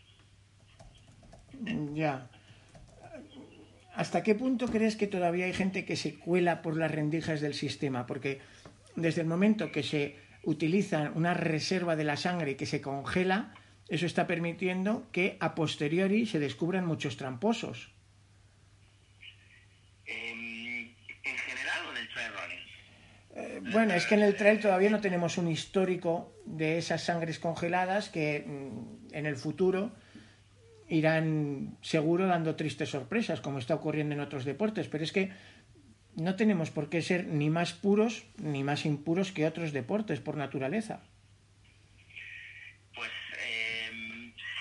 Ya. 1.95 2.29
¿Hasta 3.97 4.23
qué 4.23 4.35
punto 4.35 4.67
crees 4.67 4.95
que 4.95 5.07
todavía 5.07 5.47
hay 5.47 5.55
gente 5.55 5.87
que 5.87 5.97
se 5.97 6.17
cuela 6.17 6.61
por 6.61 6.77
las 6.77 6.91
rendijas 6.91 7.41
del 7.41 7.55
sistema? 7.55 8.07
Porque 8.07 8.41
desde 8.95 9.23
el 9.23 9.27
momento 9.27 9.73
que 9.73 9.83
se 9.83 10.17
utiliza 10.45 11.13
una 11.15 11.33
reserva 11.33 11.97
de 11.97 12.05
la 12.05 12.19
sangre 12.19 12.57
que 12.57 12.67
se 12.67 12.83
congela, 12.83 13.55
eso 13.89 14.05
está 14.05 14.27
permitiendo 14.27 15.07
que 15.13 15.39
a 15.41 15.55
posteriori 15.55 16.27
se 16.27 16.39
descubran 16.39 16.85
muchos 16.85 17.17
tramposos. 17.17 17.91
Eh, 23.35 23.61
bueno, 23.73 23.95
es 23.95 24.05
que 24.05 24.15
en 24.15 24.23
el 24.23 24.37
trail 24.37 24.61
todavía 24.61 24.91
no 24.91 25.01
tenemos 25.01 25.39
un 25.39 25.49
histórico 25.49 26.35
de 26.45 26.77
esas 26.77 27.03
sangres 27.03 27.39
congeladas 27.39 28.11
que 28.11 28.45
mm, 28.47 29.15
en 29.15 29.25
el 29.25 29.37
futuro 29.37 29.93
irán 30.89 31.77
seguro 31.83 32.27
dando 32.27 32.57
tristes 32.57 32.91
sorpresas, 32.91 33.41
como 33.41 33.59
está 33.59 33.75
ocurriendo 33.75 34.15
en 34.15 34.21
otros 34.21 34.45
deportes. 34.45 34.89
Pero 34.89 35.05
es 35.05 35.13
que 35.13 35.33
no 36.17 36.37
tenemos 36.37 36.71
por 36.71 36.89
qué 36.89 37.03
ser 37.03 37.27
ni 37.27 37.51
más 37.51 37.73
puros 37.73 38.25
ni 38.39 38.65
más 38.65 38.87
impuros 38.87 39.33
que 39.33 39.47
otros 39.47 39.73
deportes 39.73 40.21
por 40.21 40.37
naturaleza. 40.37 41.03
Pues 42.95 43.11
eh, 43.39 43.91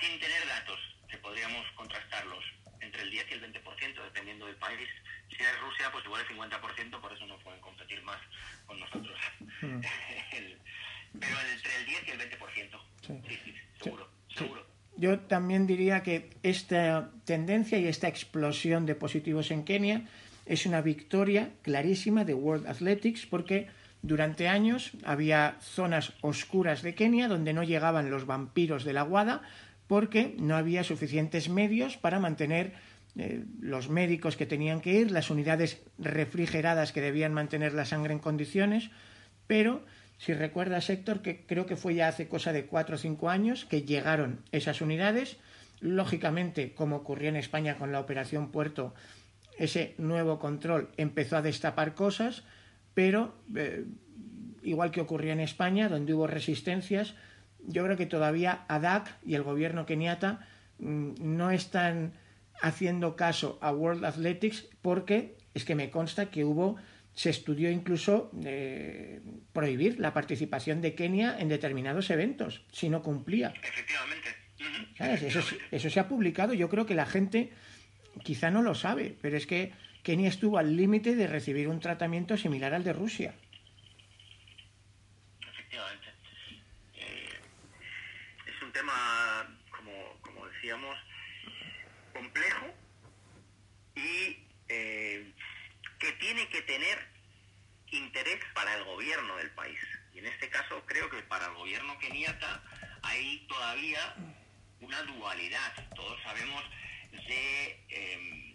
sin 0.00 0.20
tener 0.20 0.46
datos, 0.46 0.78
que 1.08 1.16
podríamos 1.18 1.64
contrastarlos 1.74 2.44
entre 2.80 3.02
el 3.02 3.10
10 3.10 3.26
y 3.30 3.34
el 3.34 3.42
20%, 3.42 4.04
dependiendo 4.04 4.46
del 4.46 4.56
país. 4.56 4.88
Si 5.30 5.42
es 5.42 5.60
Rusia, 5.60 5.90
pues 5.92 6.04
igual 6.04 6.24
el 6.28 6.36
50%, 6.36 7.00
por 7.00 7.12
eso 7.12 7.26
no 7.26 7.38
pueden 7.38 7.60
competir 7.60 8.02
más 8.02 8.20
con 8.66 8.78
nosotros. 8.80 9.18
Hmm. 9.58 9.80
pero 11.18 11.34
entre 11.50 11.76
el 11.76 11.86
10 11.86 12.08
y 12.08 12.10
el 12.10 12.18
20%. 12.18 12.80
Sí, 13.06 13.40
sí. 13.42 13.45
Yo 14.96 15.20
también 15.20 15.66
diría 15.66 16.02
que 16.02 16.30
esta 16.42 17.10
tendencia 17.24 17.78
y 17.78 17.86
esta 17.86 18.08
explosión 18.08 18.86
de 18.86 18.94
positivos 18.94 19.50
en 19.50 19.64
Kenia 19.64 20.04
es 20.46 20.64
una 20.64 20.80
victoria 20.80 21.50
clarísima 21.62 22.24
de 22.24 22.34
World 22.34 22.66
Athletics 22.66 23.26
porque 23.26 23.68
durante 24.02 24.48
años 24.48 24.92
había 25.04 25.56
zonas 25.60 26.12
oscuras 26.20 26.82
de 26.82 26.94
Kenia 26.94 27.28
donde 27.28 27.52
no 27.52 27.62
llegaban 27.62 28.10
los 28.10 28.26
vampiros 28.26 28.84
de 28.84 28.92
la 28.92 29.02
guada 29.02 29.42
porque 29.86 30.34
no 30.38 30.56
había 30.56 30.84
suficientes 30.84 31.48
medios 31.48 31.96
para 31.96 32.20
mantener 32.20 32.72
eh, 33.16 33.44
los 33.60 33.88
médicos 33.88 34.36
que 34.36 34.46
tenían 34.46 34.80
que 34.80 34.92
ir, 34.92 35.10
las 35.10 35.30
unidades 35.30 35.82
refrigeradas 35.98 36.92
que 36.92 37.00
debían 37.00 37.34
mantener 37.34 37.72
la 37.72 37.84
sangre 37.84 38.12
en 38.12 38.18
condiciones, 38.18 38.90
pero 39.46 39.84
si 40.18 40.32
recuerdas, 40.32 40.88
Héctor, 40.88 41.20
que 41.20 41.44
creo 41.46 41.66
que 41.66 41.76
fue 41.76 41.94
ya 41.94 42.08
hace 42.08 42.28
cosa 42.28 42.52
de 42.52 42.66
cuatro 42.66 42.96
o 42.96 42.98
cinco 42.98 43.28
años 43.28 43.64
que 43.66 43.82
llegaron 43.82 44.40
esas 44.50 44.80
unidades. 44.80 45.36
Lógicamente, 45.80 46.72
como 46.74 46.96
ocurrió 46.96 47.28
en 47.28 47.36
España 47.36 47.76
con 47.76 47.92
la 47.92 48.00
Operación 48.00 48.50
Puerto, 48.50 48.94
ese 49.58 49.94
nuevo 49.98 50.38
control 50.38 50.90
empezó 50.96 51.36
a 51.36 51.42
destapar 51.42 51.94
cosas, 51.94 52.44
pero 52.94 53.34
eh, 53.54 53.84
igual 54.62 54.90
que 54.90 55.00
ocurrió 55.00 55.32
en 55.32 55.40
España, 55.40 55.88
donde 55.88 56.14
hubo 56.14 56.26
resistencias, 56.26 57.14
yo 57.66 57.84
creo 57.84 57.96
que 57.96 58.06
todavía 58.06 58.64
ADAC 58.68 59.18
y 59.24 59.34
el 59.34 59.42
gobierno 59.42 59.86
keniata 59.86 60.46
mm, 60.78 61.14
no 61.20 61.50
están 61.50 62.12
haciendo 62.62 63.16
caso 63.16 63.58
a 63.60 63.70
World 63.72 64.04
Athletics 64.04 64.66
porque 64.80 65.36
es 65.52 65.64
que 65.64 65.74
me 65.74 65.90
consta 65.90 66.30
que 66.30 66.44
hubo 66.44 66.76
se 67.16 67.30
estudió 67.30 67.70
incluso 67.70 68.30
eh, 68.44 69.22
prohibir 69.54 69.98
la 69.98 70.12
participación 70.12 70.82
de 70.82 70.94
Kenia 70.94 71.36
en 71.38 71.48
determinados 71.48 72.10
eventos 72.10 72.62
si 72.70 72.90
no 72.90 73.02
cumplía. 73.02 73.54
Efectivamente. 73.62 75.26
Eso, 75.26 75.40
eso, 75.70 75.90
se 75.90 76.00
ha 76.00 76.08
publicado. 76.08 76.52
Yo 76.52 76.68
creo 76.68 76.84
que 76.84 76.94
la 76.94 77.06
gente 77.06 77.52
quizá 78.22 78.50
no 78.50 78.62
lo 78.62 78.74
sabe, 78.74 79.16
pero 79.22 79.36
es 79.36 79.46
que 79.46 79.72
Kenia 80.02 80.28
estuvo 80.28 80.58
al 80.58 80.76
límite 80.76 81.16
de 81.16 81.26
recibir 81.26 81.68
un 81.68 81.80
tratamiento 81.80 82.36
similar 82.36 82.74
al 82.74 82.84
de 82.84 82.92
Rusia. 82.92 83.34
Efectivamente. 85.40 86.06
Eh, 86.96 87.28
es 88.46 88.62
un 88.62 88.72
tema, 88.72 89.58
como, 89.70 89.92
como 90.20 90.46
decíamos, 90.48 90.96
complejo 92.12 92.66
y 93.94 94.38
eh, 94.68 95.32
que 95.98 96.12
tiene 96.12 96.48
que 96.48 96.62
tener 96.62 96.98
interés 97.90 98.38
para 98.54 98.74
el 98.76 98.84
gobierno 98.96 99.36
del 99.36 99.50
país. 99.50 99.78
Y 100.14 100.20
en 100.20 100.26
este 100.26 100.48
caso 100.48 100.82
creo 100.86 101.10
que 101.10 101.22
para 101.24 101.46
el 101.46 101.54
gobierno 101.54 101.98
keniata 101.98 102.62
hay 103.02 103.46
todavía 103.46 104.14
una 104.80 105.02
dualidad. 105.02 105.88
Todos 105.94 106.18
sabemos 106.22 106.64
de 107.12 107.84
em, 107.90 108.54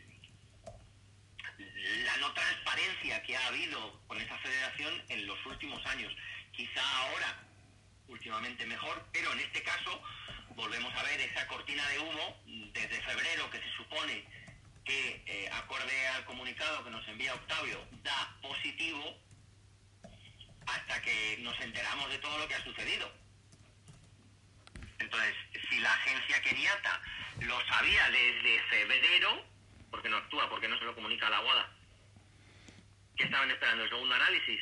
la 2.06 2.18
no 2.18 2.34
transparencia 2.34 3.22
que 3.22 3.38
ha 3.38 3.48
habido 3.48 4.02
con 4.08 4.20
esta 4.20 4.36
federación 4.40 5.04
en 5.10 5.28
los 5.28 5.46
últimos 5.46 5.86
años. 5.86 6.12
Quizá 6.54 6.82
ahora, 7.02 7.44
últimamente 8.08 8.66
mejor, 8.66 9.06
pero 9.14 9.32
en 9.34 9.42
este 9.42 9.62
caso 9.62 10.02
volvemos 10.56 10.94
a 10.96 11.04
ver 11.04 11.22
esa 11.22 11.48
cortina 11.48 11.88
de 11.90 12.00
humo 12.00 12.42
desde 12.74 13.02
febrero 13.04 13.50
que 13.52 13.60
se 13.60 13.72
supone 13.78 14.26
que, 14.84 15.24
eh, 15.28 15.50
acorde 15.54 16.08
al 16.16 16.26
comunicado 16.26 16.84
que 16.84 16.90
nos 16.90 17.08
envía 17.08 17.36
Octavio, 17.36 17.86
da 18.02 18.38
positivo 18.42 19.22
hasta 20.76 21.02
que 21.02 21.38
nos 21.42 21.60
enteramos 21.62 22.10
de 22.10 22.18
todo 22.20 22.38
lo 22.38 22.48
que 22.48 22.56
ha 22.56 22.64
sucedido. 22.64 23.12
Entonces, 25.00 25.36
si 25.70 25.80
la 25.80 25.94
agencia 25.94 26.42
keniata 26.42 27.02
lo 27.42 27.60
sabía 27.68 28.10
desde 28.10 28.62
febrero, 28.70 29.44
porque 29.90 30.10
no 30.10 30.18
actúa, 30.18 30.50
porque 30.50 30.68
no 30.68 30.78
se 30.78 30.86
lo 30.86 30.96
comunica 30.96 31.28
a 31.28 31.32
la 31.32 31.42
boda, 31.42 31.70
que 33.16 33.24
estaban 33.24 33.50
esperando 33.50 33.84
el 33.84 33.90
segundo 33.90 34.16
análisis. 34.16 34.62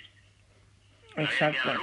Exacto. 1.16 1.74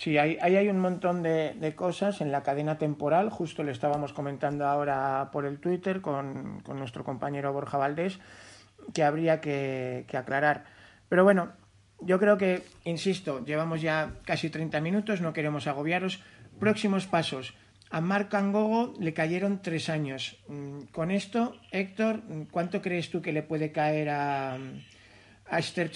Sí, 0.00 0.16
ahí, 0.16 0.38
hay 0.40 0.68
un 0.68 0.78
montón 0.78 1.22
de, 1.22 1.74
cosas 1.76 2.22
en 2.22 2.32
la 2.32 2.42
cadena 2.42 2.78
temporal, 2.78 3.28
justo 3.28 3.62
le 3.62 3.72
estábamos 3.72 4.14
comentando 4.14 4.66
ahora 4.66 5.28
por 5.30 5.44
el 5.44 5.60
Twitter 5.60 6.00
con, 6.00 6.62
nuestro 6.68 7.04
compañero 7.04 7.52
Borja 7.52 7.76
Valdés, 7.76 8.18
que 8.94 9.02
habría 9.02 9.42
que, 9.42 10.06
aclarar. 10.14 10.64
Pero 11.10 11.24
bueno, 11.24 11.52
yo 12.02 12.18
creo 12.18 12.38
que, 12.38 12.62
insisto, 12.84 13.44
llevamos 13.44 13.80
ya 13.80 14.14
casi 14.24 14.50
30 14.50 14.80
minutos, 14.80 15.20
no 15.20 15.32
queremos 15.32 15.66
agobiaros. 15.66 16.20
Próximos 16.58 17.06
pasos. 17.06 17.54
A 17.90 18.00
Marc 18.00 18.32
Angogo 18.34 18.94
le 19.00 19.12
cayeron 19.12 19.62
tres 19.62 19.88
años. 19.88 20.38
Mm, 20.48 20.82
con 20.92 21.10
esto, 21.10 21.60
Héctor, 21.72 22.22
¿cuánto 22.50 22.80
crees 22.82 23.10
tú 23.10 23.20
que 23.20 23.32
le 23.32 23.42
puede 23.42 23.72
caer 23.72 24.10
a, 24.10 24.54
a 24.54 25.58
Esther 25.58 25.90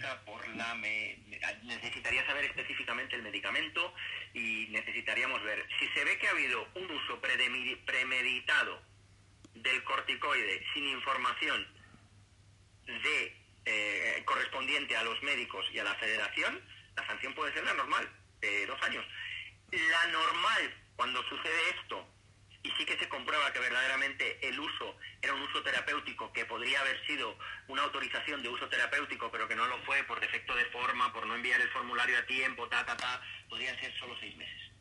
Chesang? 0.00 0.30
necesitaría 1.64 2.24
saber 2.26 2.44
específicamente 2.44 3.16
el 3.16 3.22
medicamento 3.22 3.94
y 4.34 4.66
necesitaríamos 4.70 5.42
ver 5.42 5.66
si 5.78 5.86
se 5.88 6.04
ve 6.04 6.18
que 6.18 6.28
ha 6.28 6.30
habido 6.30 6.66
un 6.74 6.90
uso 6.90 7.20
premeditado 7.20 8.82
del 9.54 9.82
corticoide 9.84 10.64
sin 10.74 10.88
información 10.88 11.66
de 12.86 13.36
eh, 13.66 14.22
correspondiente 14.24 14.96
a 14.96 15.04
los 15.04 15.22
médicos 15.22 15.64
y 15.72 15.78
a 15.78 15.84
la 15.84 15.94
federación, 15.96 16.60
la 16.96 17.06
sanción 17.06 17.34
puede 17.34 17.52
ser 17.52 17.64
la 17.64 17.74
normal, 17.74 18.08
de 18.40 18.66
dos 18.66 18.80
años. 18.82 19.04
La 19.70 20.06
normal, 20.10 20.74
cuando 20.96 21.22
sucede 21.28 21.70
esto, 21.78 22.06
y 22.62 22.70
sí 22.72 22.84
que 22.84 22.98
se 22.98 23.08
comprueba 23.08 23.52
que 23.52 23.58
verdaderamente 23.58 24.46
el 24.46 24.58
uso 24.60 24.96
era 25.22 25.34
un 25.34 25.42
uso 25.42 25.62
terapéutico 25.62 26.32
que 26.32 26.44
podría 26.44 26.80
haber 26.80 27.04
sido 27.06 27.36
una 27.68 27.82
autorización 27.82 28.42
de 28.42 28.48
uso 28.50 28.68
terapéutico 28.68 29.30
pero 29.30 29.48
que 29.48 29.56
no 29.56 29.66
lo 29.66 29.78
fue 29.84 30.02
por 30.04 30.20
defecto 30.20 30.54
de 30.54 30.66
forma, 30.66 31.12
por 31.12 31.26
no 31.26 31.34
enviar 31.34 31.60
el 31.60 31.70
formulario 31.70 32.18
a 32.18 32.26
tiempo, 32.26 32.68
ta, 32.68 32.84
ta, 32.84 32.96
ta, 32.96 33.22
podrían 33.48 33.78
ser 33.80 33.96
solo 33.98 34.14
seis 34.20 34.36
meses. 34.36 34.72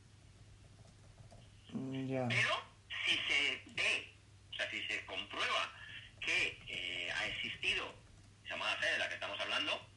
Mm, 1.72 2.28
pero 2.28 2.62
si 3.06 3.18
se 3.28 3.64
ve, 3.68 4.14
o 4.52 4.54
sea, 4.56 4.70
si 4.70 4.82
se 4.88 5.06
comprueba 5.06 5.74
que 6.20 6.60
eh, 6.68 7.12
ha 7.12 7.28
existido 7.28 7.94
llamada 8.50 8.76
fe 8.78 8.88
de 8.88 8.98
la 8.98 9.08
que 9.08 9.14
estamos 9.14 9.40
hablando, 9.40 9.88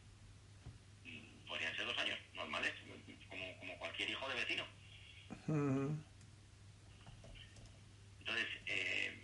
mm, 1.05 1.49
podrían 1.49 1.75
ser 1.75 1.87
dos 1.87 1.99
años 1.99 2.19
normales, 2.35 2.73
como, 3.29 3.59
como 3.59 3.79
cualquier 3.79 4.11
hijo 4.11 4.29
de 4.29 4.35
vecino. 4.37 4.67
Entonces, 8.33 8.47
eh, 8.67 9.19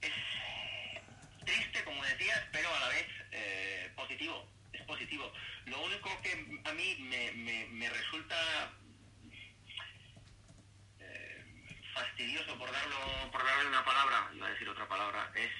es 0.00 1.44
triste, 1.44 1.84
como 1.84 2.02
decías, 2.04 2.40
pero 2.50 2.74
a 2.74 2.80
la 2.80 2.88
vez 2.88 3.06
eh, 3.32 3.92
positivo. 3.94 4.46
Es 4.72 4.82
positivo. 4.82 5.30
Lo 5.66 5.84
único 5.84 6.10
que 6.22 6.32
a 6.64 6.72
mí 6.72 6.96
me, 6.98 7.90
resulta 7.90 8.72
eh, 10.98 11.44
fastidioso, 11.94 12.58
por, 12.58 12.72
darlo, 12.72 13.30
por 13.30 13.44
darle 13.44 13.68
una 13.68 13.84
palabra, 13.84 14.30
iba 14.34 14.46
a 14.46 14.50
decir 14.50 14.68
otra 14.68 14.88
palabra, 14.88 15.30
es 15.34 15.50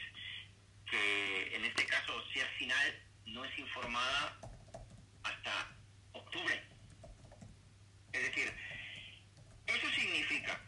que 0.91 1.57
en 1.57 1.65
este 1.65 1.87
caso, 1.87 2.25
si 2.33 2.41
al 2.41 2.49
final 2.49 3.03
no 3.27 3.45
es 3.45 3.59
informada 3.59 4.39
hasta 5.23 5.77
octubre. 6.13 6.63
Es 8.13 8.23
decir, 8.23 8.53
eso 9.67 9.91
significa 9.91 10.61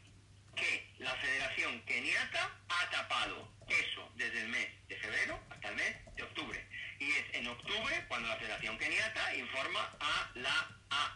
que 0.55 0.95
la 0.99 1.15
Federación 1.17 1.81
Keniata 1.83 2.51
ha 2.69 2.91
tapado 2.91 3.49
eso 3.69 4.13
desde 4.15 4.43
el 4.43 4.49
mes 4.49 4.69
de 4.89 4.97
febrero 4.97 5.41
hasta 5.51 5.69
el 5.69 5.77
mes 5.77 5.97
de 6.15 6.23
octubre. 6.23 6.67
Y 7.01 7.11
es 7.11 7.25
en 7.35 7.49
octubre 7.49 8.05
cuando 8.09 8.29
la 8.29 8.37
Federación 8.37 8.79
Keniata 8.79 9.37
informa 9.37 9.91
a 9.99 10.31
la 10.37 10.69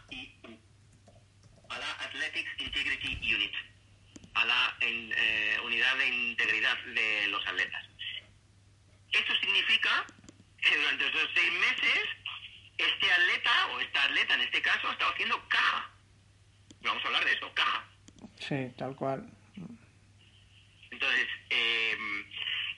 AIU, 0.09 0.59
a 1.69 1.79
la 1.79 1.91
Athletics 1.93 2.51
Integrity 2.59 3.33
Unit, 3.33 3.53
a 4.33 4.45
la 4.45 4.77
eh, 4.81 5.57
unidad 5.63 5.97
de 5.97 6.07
integridad 6.07 6.77
de 6.93 7.27
los 7.27 7.45
atletas. 7.47 7.85
Eso 9.13 9.35
significa 9.39 10.05
que 10.61 10.75
durante 10.75 11.07
esos 11.07 11.29
seis 11.33 11.51
meses 11.53 12.03
este 12.77 13.11
atleta, 13.11 13.67
o 13.67 13.79
esta 13.79 14.03
atleta 14.03 14.33
en 14.35 14.41
este 14.41 14.61
caso, 14.61 14.89
ha 14.89 14.91
estado 14.91 15.11
haciendo 15.13 15.47
caja. 15.47 15.89
Vamos 16.81 17.03
a 17.03 17.07
hablar 17.07 17.25
de 17.25 17.33
eso, 17.33 17.51
caja 17.53 17.87
Sí, 18.39 18.66
tal 18.77 18.95
cual. 18.95 19.27
Entonces, 20.91 21.27
em, 21.49 22.25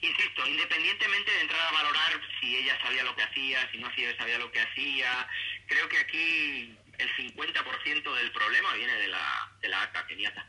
insisto, 0.02 0.46
independientemente 0.46 1.30
de 1.30 1.40
entrar 1.42 1.60
a 1.60 1.72
valorar 1.72 2.20
si 2.40 2.56
ella 2.56 2.78
sabía 2.82 3.04
lo 3.04 3.14
que 3.14 3.22
hacía, 3.22 3.70
si 3.70 3.78
no 3.78 3.88
sabía 4.18 4.38
lo 4.38 4.50
que 4.50 4.60
hacía, 4.60 5.28
creo 5.66 5.88
que 5.88 5.98
aquí 5.98 6.76
el 6.98 7.16
50% 7.16 8.14
del 8.14 8.32
problema 8.32 8.74
viene 8.74 8.94
de 8.94 9.08
la, 9.08 9.52
de 9.60 9.68
la 9.68 9.82
ACA 9.82 10.06
keniata. 10.06 10.46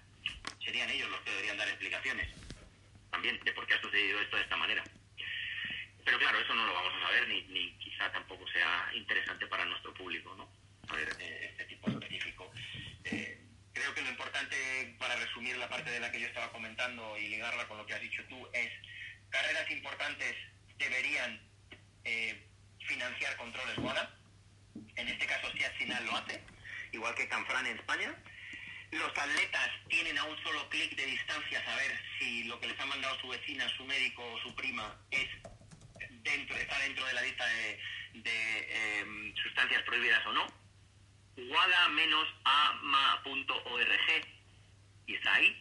Serían 0.63 0.89
ellos 0.89 1.09
los 1.09 1.21
que 1.21 1.31
deberían 1.31 1.57
dar 1.57 1.67
explicaciones 1.67 2.27
también 3.11 3.39
de 3.43 3.51
por 3.51 3.67
qué 3.67 3.73
ha 3.73 3.81
sucedido 3.81 4.21
esto 4.21 4.37
de 4.37 4.43
esta 4.43 4.57
manera. 4.57 4.83
Pero 6.03 6.17
claro, 6.17 6.39
eso 6.39 6.53
no 6.53 6.65
lo 6.65 6.73
vamos 6.73 6.93
a 6.95 7.07
saber, 7.07 7.27
ni, 7.27 7.41
ni 7.43 7.71
quizá 7.77 8.11
tampoco 8.11 8.47
sea 8.47 8.89
interesante 8.95 9.45
para 9.47 9.65
nuestro 9.65 9.93
público, 9.93 10.33
¿no? 10.35 10.49
Saber 10.87 11.09
eh, 11.19 11.49
este 11.51 11.65
tipo 11.65 11.89
específico. 11.89 12.51
Eh, 13.03 13.39
creo 13.73 13.93
para 14.97 15.15
resumir 15.15 15.57
la 15.57 15.69
parte 15.69 15.89
de 15.91 15.99
la 15.99 16.11
que 16.11 16.19
yo 16.19 16.27
estaba 16.27 16.51
comentando 16.51 17.17
y 17.17 17.27
ligarla 17.27 17.67
con 17.67 17.77
lo 17.77 17.85
que 17.85 17.93
has 17.93 18.01
dicho 18.01 18.23
tú, 18.29 18.47
es 18.53 18.71
carreras 19.29 19.69
importantes 19.71 20.35
deberían 20.77 21.41
eh, 22.03 22.47
financiar 22.79 23.35
controles 23.37 23.77
WADA. 23.77 24.17
En 24.95 25.07
este 25.07 25.25
caso, 25.25 25.51
si 25.53 25.63
al 25.63 25.73
final 25.73 26.05
lo 26.05 26.15
hace, 26.15 26.43
igual 26.91 27.15
que 27.15 27.27
Canfrán 27.27 27.65
en 27.67 27.77
España. 27.77 28.13
Los 28.91 29.17
atletas 29.17 29.69
tienen 29.87 30.17
a 30.17 30.25
un 30.25 30.37
solo 30.43 30.67
clic 30.69 30.95
de 30.95 31.05
distancia 31.05 31.63
saber 31.63 31.97
si 32.19 32.43
lo 32.43 32.59
que 32.59 32.67
les 32.67 32.77
ha 32.79 32.85
mandado 32.85 33.17
su 33.21 33.29
vecina, 33.29 33.69
su 33.77 33.85
médico 33.85 34.21
o 34.21 34.39
su 34.41 34.53
prima 34.55 34.99
es 35.11 35.27
dentro, 36.23 36.57
está 36.57 36.77
dentro 36.79 37.05
de 37.05 37.13
la 37.13 37.21
lista 37.21 37.45
de, 37.45 37.79
em, 38.99 39.33
sustancias 39.35 39.81
prohibidas 39.83 40.25
o 40.25 40.33
no. 40.33 40.45
WADA-AMA.org 41.37 42.41
y 45.11 45.15
está 45.15 45.33
ahí. 45.35 45.55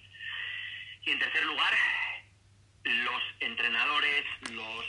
Y 1.02 1.10
en 1.10 1.18
tercer 1.18 1.44
lugar, 1.44 1.74
los 2.84 3.22
entrenadores, 3.40 4.24
los 4.52 4.84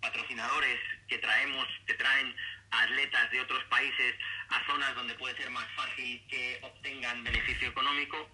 patrocinadores 0.00 0.78
que 1.08 1.18
traemos, 1.18 1.66
que 1.86 1.94
traen 1.94 2.36
atletas 2.70 3.30
de 3.30 3.40
otros 3.40 3.62
países 3.64 4.14
a 4.48 4.64
zonas 4.66 4.94
donde 4.94 5.14
puede 5.14 5.36
ser 5.36 5.50
más 5.50 5.66
fácil 5.74 6.22
que 6.28 6.58
obtengan 6.62 7.24
beneficio 7.24 7.68
económico, 7.68 8.28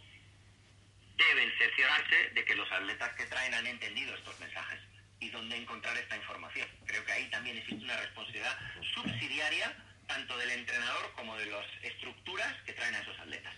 deben 1.16 1.52
cerciorarse 1.58 2.30
de 2.30 2.44
que 2.44 2.56
los 2.56 2.70
atletas 2.72 3.14
que 3.14 3.26
traen 3.26 3.54
han 3.54 3.66
entendido 3.66 4.14
estos 4.14 4.38
mensajes 4.40 4.80
y 5.20 5.28
dónde 5.30 5.56
encontrar 5.56 5.96
esta 5.98 6.16
información. 6.16 6.66
Creo 6.86 7.04
que 7.04 7.12
ahí 7.12 7.30
también 7.30 7.58
existe 7.58 7.84
una 7.84 7.96
responsabilidad 7.98 8.58
subsidiaria 8.94 9.76
tanto 10.06 10.36
del 10.38 10.50
entrenador 10.50 11.12
como 11.14 11.36
de 11.36 11.46
las 11.46 11.66
estructuras 11.82 12.52
que 12.64 12.72
traen 12.72 12.94
a 12.94 13.00
esos 13.00 13.18
atletas. 13.20 13.54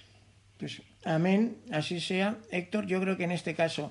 Pues 0.63 0.81
amén, 1.03 1.57
así 1.73 1.99
sea. 1.99 2.39
Héctor, 2.53 2.87
yo 2.87 3.01
creo 3.01 3.17
que 3.17 3.25
en 3.25 3.33
este 3.33 3.53
caso 3.53 3.91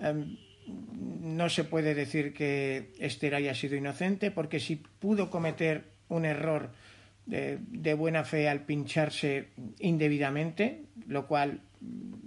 em, 0.00 0.36
no 0.66 1.48
se 1.48 1.62
puede 1.62 1.94
decir 1.94 2.34
que 2.34 2.90
Esther 2.98 3.36
haya 3.36 3.54
sido 3.54 3.76
inocente, 3.76 4.32
porque 4.32 4.58
si 4.58 4.74
pudo 4.74 5.30
cometer 5.30 5.84
un 6.08 6.24
error 6.24 6.72
de, 7.26 7.94
buena 7.94 8.24
fe 8.24 8.48
al 8.48 8.64
pincharse 8.64 9.50
indebidamente, 9.78 10.86
lo 11.06 11.28
cual 11.28 11.60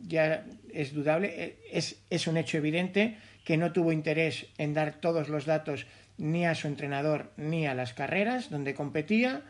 ya 0.08 0.46
es 0.72 0.94
dudable, 0.94 1.58
es, 1.70 2.02
es 2.10 2.28
un 2.28 2.38
hecho 2.38 2.60
evidente 2.60 3.18
que 3.44 3.58
no 3.58 3.74
tuvo 3.74 3.92
interés 3.92 4.46
en 4.58 4.74
dar 4.74 5.02
todos 5.02 5.28
los 5.28 5.46
datos 5.46 5.86
ni 6.18 6.46
a 6.46 6.56
su 6.56 6.68
entrenador 6.68 7.34
ni 7.36 7.68
a 7.68 7.74
las 7.74 7.94
carreras 7.94 8.50
donde 8.50 8.74
competía, 8.74 9.44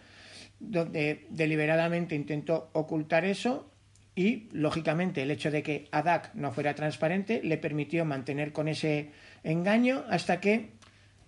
donde 0.59 1.27
deliberadamente 1.29 2.15
intentó 2.15 2.71
ocultar 2.73 3.23
eso 3.23 3.70
y, 4.15 4.49
lógicamente, 4.51 5.21
el 5.23 5.31
hecho 5.31 5.51
de 5.51 5.63
que 5.63 5.87
ADAC 5.91 6.33
no 6.33 6.51
fuera 6.51 6.75
transparente 6.75 7.41
le 7.43 7.57
permitió 7.57 8.03
mantener 8.03 8.51
con 8.51 8.67
ese 8.67 9.11
engaño 9.43 10.03
hasta 10.09 10.41
que 10.41 10.71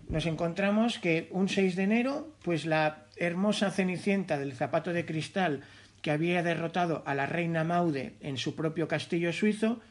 nos 0.10 0.26
encontramos 0.26 1.00
que 1.00 1.30
un 1.32 1.48
6 1.48 1.76
de 1.76 1.84
enero, 1.84 2.36
pues 2.44 2.66
la 2.66 3.06
hermosa 3.16 3.72
cenicienta 3.72 4.38
del 4.38 4.54
zapato 4.54 4.92
de 4.92 5.06
cristal 5.06 5.62
que 6.02 6.12
había 6.12 6.44
derrotado 6.44 7.04
a 7.06 7.16
la 7.16 7.26
reina 7.26 7.64
Maude 7.64 8.16
en 8.20 8.38
su 8.38 8.56
propio 8.56 8.90
castillo 8.90 9.32
suizo, 9.32 9.82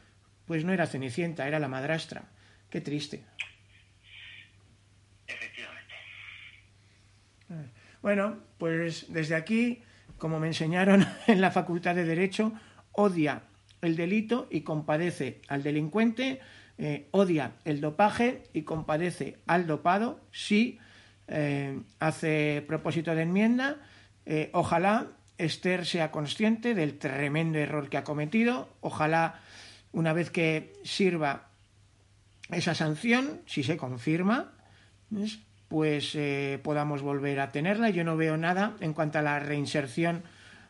pues 0.45 0.63
no 0.63 0.71
era 0.71 0.85
cenicienta, 0.85 1.47
era 1.47 1.59
la 1.59 1.67
madrastra. 1.67 2.25
Qué 2.69 2.81
triste. 2.81 3.23
Efectivamente. 5.25 5.93
Bueno, 8.03 8.37
pues 8.59 9.11
desde 9.11 9.35
aquí, 9.35 9.81
como 10.19 10.39
me 10.39 10.47
enseñaron 10.47 11.07
en 11.27 11.41
la 11.41 11.49
Facultad 11.49 11.95
de 11.95 12.05
Derecho, 12.05 12.53
odia 12.93 13.43
el 13.81 13.95
delito 13.95 14.47
y 14.49 14.61
compadece 14.61 15.41
al 15.47 15.61
delincuente, 15.61 16.39
eh, 16.77 17.07
odia 17.11 17.51
el 17.65 17.81
dopaje 17.81 18.43
y 18.53 18.63
compadece 18.63 19.37
al 19.45 19.67
dopado 19.67 20.19
si 20.31 20.79
eh, 21.27 21.79
hace 21.99 22.63
propósito 22.65 23.13
de 23.13 23.23
enmienda. 23.23 23.77
Eh, 24.25 24.49
ojalá 24.53 25.07
Esther 25.37 25.85
sea 25.85 26.11
consciente 26.11 26.73
del 26.73 26.97
tremendo 26.97 27.59
error 27.59 27.89
que 27.89 27.97
ha 27.97 28.03
cometido. 28.03 28.69
Ojalá, 28.81 29.41
una 29.91 30.13
vez 30.13 30.29
que 30.29 30.73
sirva 30.83 31.49
esa 32.49 32.75
sanción, 32.75 33.41
si 33.45 33.63
se 33.63 33.77
confirma, 33.77 34.53
pues 35.67 36.17
podamos 36.61 37.01
volver 37.01 37.39
a 37.39 37.51
tenerla. 37.51 37.89
Yo 37.89 38.03
no 38.03 38.15
veo 38.15 38.37
nada 38.37 38.75
en 38.79 38.93
cuanto 38.93 39.19
a 39.19 39.23
la 39.23 39.39
reinserción 39.39 40.23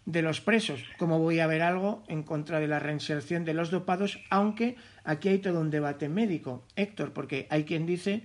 de 0.05 0.21
los 0.21 0.41
presos. 0.41 0.83
como 0.97 1.19
voy 1.19 1.39
a 1.39 1.47
ver 1.47 1.61
algo 1.61 2.03
en 2.07 2.23
contra 2.23 2.59
de 2.59 2.67
la 2.67 2.79
reinserción 2.79 3.45
de 3.45 3.53
los 3.53 3.71
dopados? 3.71 4.19
Aunque 4.29 4.75
aquí 5.03 5.29
hay 5.29 5.39
todo 5.39 5.59
un 5.59 5.69
debate 5.69 6.09
médico, 6.09 6.65
Héctor, 6.75 7.13
porque 7.13 7.47
hay 7.49 7.63
quien 7.63 7.85
dice 7.85 8.23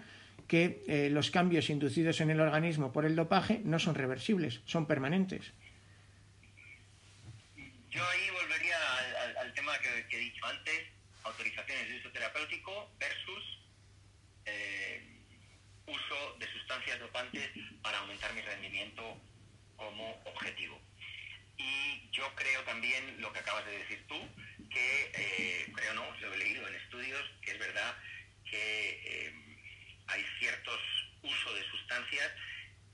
que 0.48 0.82
eh, 0.88 1.10
los 1.10 1.30
cambios 1.30 1.70
inducidos 1.70 2.20
en 2.20 2.30
el 2.30 2.40
organismo 2.40 2.90
por 2.90 3.04
el 3.04 3.14
dopaje 3.14 3.60
no 3.64 3.78
son 3.78 3.94
reversibles, 3.94 4.60
son 4.64 4.86
permanentes. 4.86 5.52
Yo 7.90 8.02
ahí 8.02 8.30
volvería 8.30 8.76
al, 9.40 9.52
tema 9.54 9.72
que, 9.78 10.16
he 10.16 10.20
dicho 10.20 10.44
antes 10.46 10.88
autorizaciones 11.22 11.88
de 11.88 11.96
uso 11.98 12.10
terapéutico 12.10 12.90
versus 12.98 13.60
eh, 14.46 15.02
uso 15.86 16.36
de 16.38 16.46
sustancias 16.52 16.98
dopantes 16.98 17.50
para 17.82 17.98
aumentar 17.98 18.32
mi 18.34 18.40
rendimiento 18.40 19.02
como 19.76 20.20
objetivo. 20.24 20.80
Y 21.58 22.10
yo 22.12 22.34
creo 22.34 22.62
también 22.62 23.20
lo 23.20 23.32
que 23.32 23.40
acabas 23.40 23.66
de 23.66 23.78
decir 23.78 24.06
tú, 24.06 24.18
que 24.70 25.12
eh, 25.14 25.72
creo 25.74 25.94
no, 25.94 26.04
lo 26.20 26.34
he 26.34 26.38
leído 26.38 26.66
en 26.66 26.74
estudios, 26.74 27.20
que 27.42 27.52
es 27.52 27.58
verdad 27.58 27.96
que 28.44 29.00
eh, 29.04 29.32
hay 30.06 30.24
ciertos 30.38 30.80
usos 31.22 31.54
de 31.54 31.64
sustancias 31.70 32.32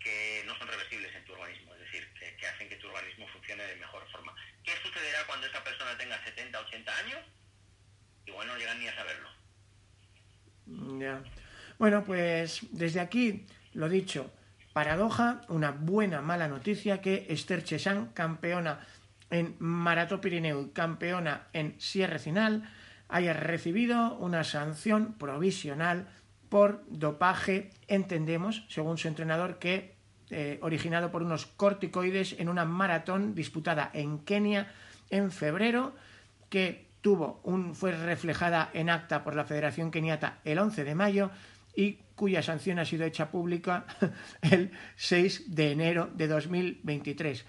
que 0.01 0.43
no 0.47 0.57
son 0.59 0.69
reversibles 0.69 1.15
en 1.15 1.25
tu 1.25 1.33
organismo, 1.33 1.75
es 1.75 1.81
decir, 1.81 2.09
que, 2.19 2.47
hacen 2.47 2.69
que 2.69 2.77
tu 2.77 2.89
organismo 2.89 3.29
funcione 3.29 3.65
de 3.65 3.77
mejor 3.77 4.11
forma. 4.11 4.35
¿Qué 4.63 4.73
sucederá 4.83 5.25
cuando 5.27 5.47
esa 5.47 5.63
persona 5.63 5.97
tenga 5.97 6.23
70, 6.25 6.59
80 6.61 6.99
años? 6.99 7.21
igual 8.27 8.49
no 8.49 8.57
llegan 8.57 8.81
ni 8.81 8.89
a 8.89 8.95
saberlo. 8.95 9.29
Ya. 10.99 11.23
Bueno, 11.79 12.05
pues 12.05 12.61
desde 12.71 13.01
aquí, 13.01 13.47
lo 13.75 13.89
dicho, 13.89 14.33
paradoja, 14.75 15.41
una 15.49 15.71
buena, 15.71 16.21
mala 16.21 16.49
noticia 16.49 17.01
que 17.01 17.27
Esther 17.31 17.63
Chesan, 17.63 18.09
campeona 18.13 18.81
en 19.31 19.55
Maratón 19.59 20.21
Pirineo 20.21 20.73
campeona 20.73 21.47
en 21.53 21.81
Sierra 21.81 22.19
Final, 22.19 22.69
haya 23.09 23.33
recibido 23.33 24.17
una 24.19 24.43
sanción 24.43 25.15
provisional 25.15 26.09
por 26.49 26.85
dopaje, 26.89 27.71
entendemos, 27.87 28.67
según 28.69 28.99
su 28.99 29.09
entrenador, 29.09 29.59
que 29.59 29.95
eh, 30.31 30.59
originado 30.61 31.13
por 31.13 31.23
unos 31.23 31.47
corticoides 31.47 32.35
en 32.41 32.49
una 32.49 32.65
maratón 32.65 33.35
disputada 33.35 33.91
en 33.95 34.19
Kenia 34.19 34.73
en 35.09 35.31
febrero, 35.31 35.95
que 36.51 36.89
tuvo 37.01 37.41
un, 37.45 37.77
fue 37.77 37.93
reflejada 37.93 38.71
en 38.73 38.91
acta 38.91 39.23
por 39.23 39.37
la 39.37 39.45
Federación 39.45 39.93
Keniata 39.93 40.39
el 40.45 40.59
11 40.59 40.83
de 40.83 40.95
mayo 40.97 41.31
y 41.77 41.99
cuya 42.15 42.43
sanción 42.43 42.79
ha 42.79 42.85
sido 42.85 43.05
hecha 43.05 43.31
pública 43.31 43.87
el 44.43 44.71
6 44.97 45.55
de 45.55 45.73
enero 45.73 46.11
de 46.15 46.29
2023. 46.29 47.45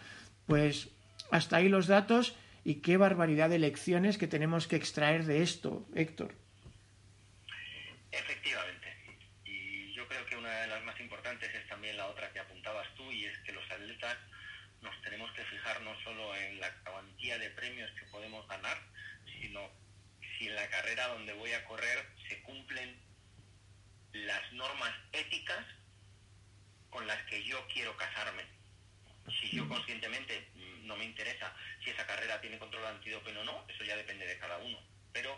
Pues 0.48 0.90
hasta 1.32 1.58
ahí 1.58 1.70
los 1.70 1.88
datos 1.88 2.36
y 2.64 2.82
qué 2.82 2.98
barbaridad 2.98 3.50
de 3.50 3.60
lecciones 3.60 4.18
que 4.18 4.28
tenemos 4.28 4.68
que 4.68 4.76
extraer 4.76 5.26
de 5.26 5.44
esto, 5.44 5.88
Héctor. 5.94 6.34
Efectivamente. 8.12 8.88
Y 9.44 9.94
yo 9.94 10.08
creo 10.08 10.26
que 10.26 10.36
una 10.36 10.62
de 10.62 10.68
las 10.68 10.84
más 10.84 11.00
importantes 11.00 11.54
es 11.54 11.68
también 11.68 11.98
la 11.98 12.08
otra 12.08 12.32
que 12.32 12.40
apuntabas 12.40 12.88
tú 12.96 13.12
y 13.12 13.26
es 13.26 13.38
que 13.40 13.52
los 13.52 13.70
atletas 13.72 14.18
nos 14.82 15.00
tenemos 15.02 15.32
que 15.34 15.44
fijar 15.44 15.82
no 15.82 15.92
solo 16.04 16.36
en 16.36 16.60
la 16.60 16.72
cuantía 16.84 17.38
de 17.38 17.50
premios 17.52 17.92
que 18.00 18.06
podemos 18.06 18.48
ganar, 18.48 18.78
sino 19.42 19.70
si 20.38 20.48
en 20.48 20.56
la 20.56 20.68
carrera 20.70 21.08
donde 21.10 21.34
voy 21.34 21.52
a 21.52 21.66
correr 21.66 22.06
se 22.30 22.42
cumplen 22.44 23.05
las 24.24 24.54
normas 24.54 24.94
éticas 25.12 25.66
con 26.90 27.06
las 27.06 27.22
que 27.24 27.44
yo 27.44 27.66
quiero 27.74 27.96
casarme. 27.98 28.44
Si 29.42 29.50
yo 29.50 29.68
conscientemente 29.68 30.50
no 30.84 30.96
me 30.96 31.06
interesa 31.06 31.54
si 31.84 31.90
esa 31.90 32.06
carrera 32.06 32.40
tiene 32.40 32.60
control 32.60 32.86
antidoping 32.86 33.36
o 33.38 33.44
no, 33.44 33.66
eso 33.68 33.84
ya 33.84 33.98
depende 33.98 34.26
de 34.26 34.38
cada 34.38 34.58
uno. 34.60 34.80
Pero 35.12 35.38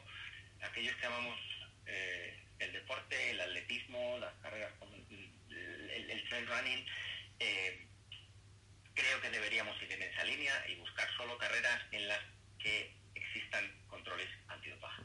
aquellos 0.61 0.95
que 0.95 1.01
llamamos 1.01 1.39
eh, 1.85 2.39
el 2.59 2.73
deporte, 2.73 3.31
el 3.31 3.41
atletismo, 3.41 4.17
las 4.19 4.33
carreras, 4.35 4.71
el, 5.49 6.11
el 6.11 6.29
trail 6.29 6.47
running, 6.47 6.85
eh, 7.39 7.87
creo 8.93 9.21
que 9.21 9.29
deberíamos 9.29 9.81
ir 9.81 9.91
en 9.91 10.03
esa 10.03 10.23
línea 10.25 10.53
y 10.69 10.75
buscar 10.75 11.07
solo 11.15 11.37
carreras 11.37 11.81
en 11.91 12.07
las 12.07 12.19
que 12.59 12.93
existan 13.15 13.65
controles 13.87 14.29
antidopaje. 14.47 15.03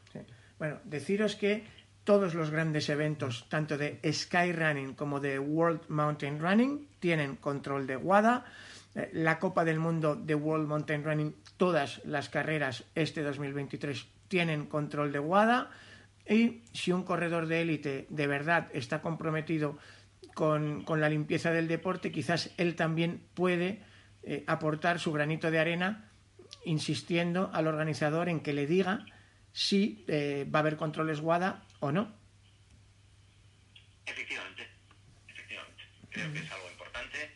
Bueno, 0.58 0.80
deciros 0.84 1.36
que 1.36 1.64
todos 2.04 2.34
los 2.34 2.50
grandes 2.50 2.88
eventos, 2.88 3.46
tanto 3.48 3.78
de 3.78 4.00
Skyrunning 4.10 4.94
como 4.94 5.20
de 5.20 5.38
World 5.38 5.82
Mountain 5.88 6.40
Running, 6.40 6.88
tienen 6.98 7.36
control 7.36 7.86
de 7.86 7.96
WADA. 7.96 8.44
Eh, 8.94 9.10
la 9.12 9.38
Copa 9.38 9.64
del 9.64 9.78
Mundo 9.78 10.16
de 10.16 10.34
World 10.34 10.66
Mountain 10.66 11.04
Running, 11.04 11.34
todas 11.56 12.04
las 12.04 12.28
carreras 12.28 12.84
este 12.94 13.22
2023 13.22 14.06
tienen 14.28 14.66
control 14.66 15.12
de 15.12 15.20
WADA. 15.20 15.70
Y 16.28 16.62
si 16.72 16.92
un 16.92 17.04
corredor 17.04 17.46
de 17.46 17.62
élite 17.62 18.06
de 18.10 18.26
verdad 18.26 18.68
está 18.72 19.00
comprometido 19.00 19.78
con, 20.34 20.84
la 20.88 21.08
limpieza 21.08 21.52
del 21.52 21.68
deporte, 21.68 22.10
quizás 22.10 22.50
él 22.56 22.74
también 22.74 23.22
puede 23.34 23.82
eh, 24.22 24.44
aportar 24.46 24.98
su 24.98 25.12
granito 25.12 25.50
de 25.50 25.58
arena 25.58 26.08
insistiendo 26.64 27.50
al 27.52 27.66
organizador 27.66 28.28
en 28.28 28.40
que 28.40 28.52
le 28.52 28.66
diga 28.66 29.04
si 29.52 30.04
eh, 30.08 30.48
va 30.52 30.60
a 30.60 30.62
haber 30.62 30.76
controles 30.76 31.20
WADA 31.20 31.64
o 31.82 31.90
no. 31.90 32.08
Efectivamente, 34.06 34.68
efectivamente. 35.28 35.82
Creo 36.10 36.32
que 36.32 36.38
es 36.38 36.52
algo 36.52 36.70
importante 36.70 37.30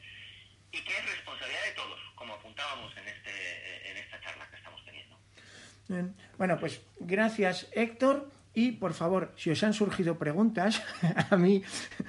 y 0.70 0.82
que 0.82 0.92
es 0.92 1.10
responsabilidad 1.10 1.64
de 1.64 1.72
todos, 1.72 2.00
como 2.14 2.34
apuntábamos 2.34 2.96
en, 2.96 3.08
este, 3.08 3.90
en 3.90 3.96
esta 3.96 4.20
charla 4.20 4.48
que 4.48 4.56
estamos 4.56 4.84
teniendo. 4.84 6.14
Bueno, 6.38 6.58
pues 6.58 6.80
gracias 7.00 7.68
Héctor. 7.72 8.30
Y 8.54 8.72
por 8.72 8.94
favor, 8.94 9.34
si 9.36 9.50
os 9.50 9.62
han 9.64 9.74
surgido 9.74 10.16
preguntas, 10.16 10.82
a 11.30 11.36
mí 11.36 11.62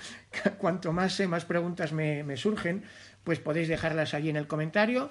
cuanto 0.59 0.93
más 0.93 1.13
sé, 1.13 1.27
más 1.27 1.43
preguntas 1.43 1.91
me, 1.91 2.23
me 2.23 2.37
surgen, 2.37 2.85
pues 3.23 3.39
podéis 3.39 3.67
dejarlas 3.67 4.13
allí 4.13 4.29
en 4.29 4.37
el 4.37 4.47
comentario. 4.47 5.09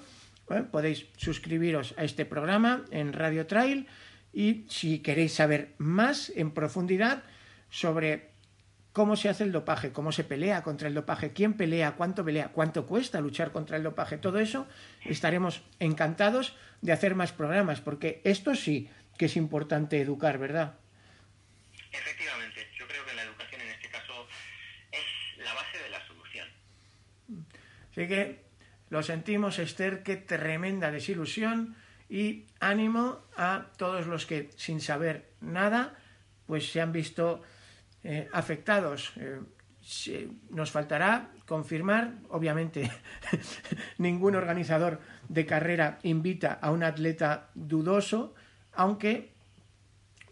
¿eh? 0.49 0.63
Podéis 0.63 1.07
suscribiros 1.17 1.93
a 1.97 2.05
este 2.05 2.25
programa 2.25 2.85
en 2.89 3.13
Radio 3.13 3.45
Trail 3.45 3.87
y 4.33 4.65
si 4.69 4.99
queréis 4.99 5.33
saber 5.33 5.73
más 5.77 6.31
en 6.35 6.51
profundidad 6.51 7.23
sobre 7.69 8.29
cómo 8.93 9.15
se 9.15 9.29
hace 9.29 9.43
el 9.43 9.51
dopaje, 9.51 9.91
cómo 9.91 10.11
se 10.11 10.23
pelea 10.23 10.63
contra 10.63 10.87
el 10.87 10.95
dopaje, 10.95 11.31
quién 11.31 11.53
pelea, 11.53 11.91
cuánto 11.91 12.25
pelea, 12.25 12.49
cuánto 12.49 12.87
cuesta 12.87 13.21
luchar 13.21 13.51
contra 13.51 13.77
el 13.77 13.83
dopaje, 13.83 14.17
todo 14.17 14.39
eso, 14.39 14.67
estaremos 15.05 15.61
encantados 15.79 16.55
de 16.81 16.93
hacer 16.93 17.13
más 17.13 17.31
programas, 17.31 17.79
porque 17.79 18.21
esto 18.23 18.55
sí 18.55 18.89
que 19.17 19.25
es 19.25 19.37
importante 19.37 20.01
educar, 20.01 20.37
¿verdad? 20.39 20.77
Efectivamente, 21.91 22.67
yo 22.77 22.87
creo 22.87 23.05
que 23.05 23.13
la 23.13 23.23
educación 23.23 23.61
en 23.61 23.69
este 23.69 23.89
caso 23.89 24.27
es 24.91 25.45
la 25.45 25.53
base 25.53 25.77
de 25.77 25.89
la 25.89 26.07
solución. 26.07 26.47
Así 27.91 28.07
que 28.07 28.45
lo 28.89 29.03
sentimos, 29.03 29.59
Esther, 29.59 30.03
qué 30.03 30.15
tremenda 30.15 30.91
desilusión 30.91 31.75
y 32.09 32.45
ánimo 32.59 33.19
a 33.35 33.67
todos 33.77 34.07
los 34.07 34.25
que 34.25 34.49
sin 34.55 34.81
saber 34.81 35.29
nada 35.41 35.95
pues 36.47 36.71
se 36.71 36.81
han 36.81 36.91
visto 36.91 37.43
eh, 38.03 38.27
afectados. 38.31 39.13
Eh, 39.17 39.39
nos 40.49 40.71
faltará 40.71 41.29
confirmar, 41.45 42.15
obviamente, 42.29 42.91
ningún 43.97 44.35
organizador 44.35 44.99
de 45.29 45.45
carrera 45.45 45.99
invita 46.03 46.53
a 46.61 46.71
un 46.71 46.83
atleta 46.83 47.49
dudoso, 47.55 48.35
aunque 48.73 49.31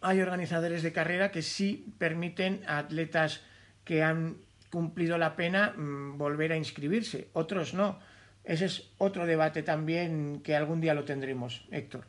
hay 0.01 0.21
organizadores 0.21 0.83
de 0.83 0.91
carrera 0.91 1.31
que 1.31 1.41
sí 1.41 1.93
permiten 1.97 2.63
a 2.67 2.79
atletas 2.79 3.43
que 3.85 4.03
han 4.03 4.37
cumplido 4.69 5.17
la 5.17 5.35
pena 5.35 5.73
mm, 5.75 6.17
volver 6.17 6.51
a 6.51 6.57
inscribirse, 6.57 7.29
otros 7.33 7.73
no. 7.73 7.99
Ese 8.45 8.65
es 8.65 8.91
otro 8.99 9.25
debate 9.25 9.63
también 9.63 10.41
que 10.43 10.55
algún 10.55 10.79
día 10.79 10.93
lo 10.93 11.03
tendremos, 11.03 11.65
Héctor. 11.71 12.07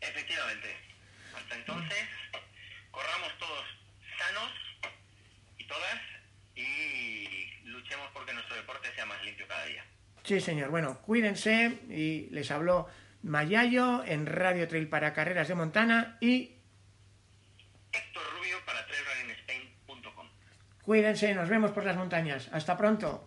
Efectivamente. 0.00 0.76
Hasta 1.34 1.54
entonces, 1.54 2.04
corramos 2.90 3.32
todos 3.38 3.64
sanos 4.18 4.50
y 5.56 5.64
todas 5.66 6.00
y 6.54 7.50
luchemos 7.64 8.08
porque 8.12 8.34
nuestro 8.34 8.56
deporte 8.56 8.88
sea 8.94 9.06
más 9.06 9.24
limpio 9.24 9.48
cada 9.48 9.64
día. 9.64 9.84
Sí, 10.24 10.40
señor. 10.42 10.68
Bueno, 10.68 11.00
cuídense 11.00 11.78
y 11.88 12.28
les 12.30 12.50
habló 12.50 12.86
Mayayo 13.22 14.04
en 14.04 14.26
Radio 14.26 14.68
Trail 14.68 14.88
para 14.88 15.14
Carreras 15.14 15.48
de 15.48 15.54
Montana 15.54 16.18
y 16.20 16.52
Héctor 17.92 18.22
Rubio 18.36 18.58
para 18.66 18.86
trailrunningspain.com. 18.86 20.28
Cuídense, 20.82 21.34
nos 21.34 21.48
vemos 21.48 21.70
por 21.70 21.84
las 21.86 21.96
montañas. 21.96 22.50
Hasta 22.52 22.76
pronto. 22.76 23.26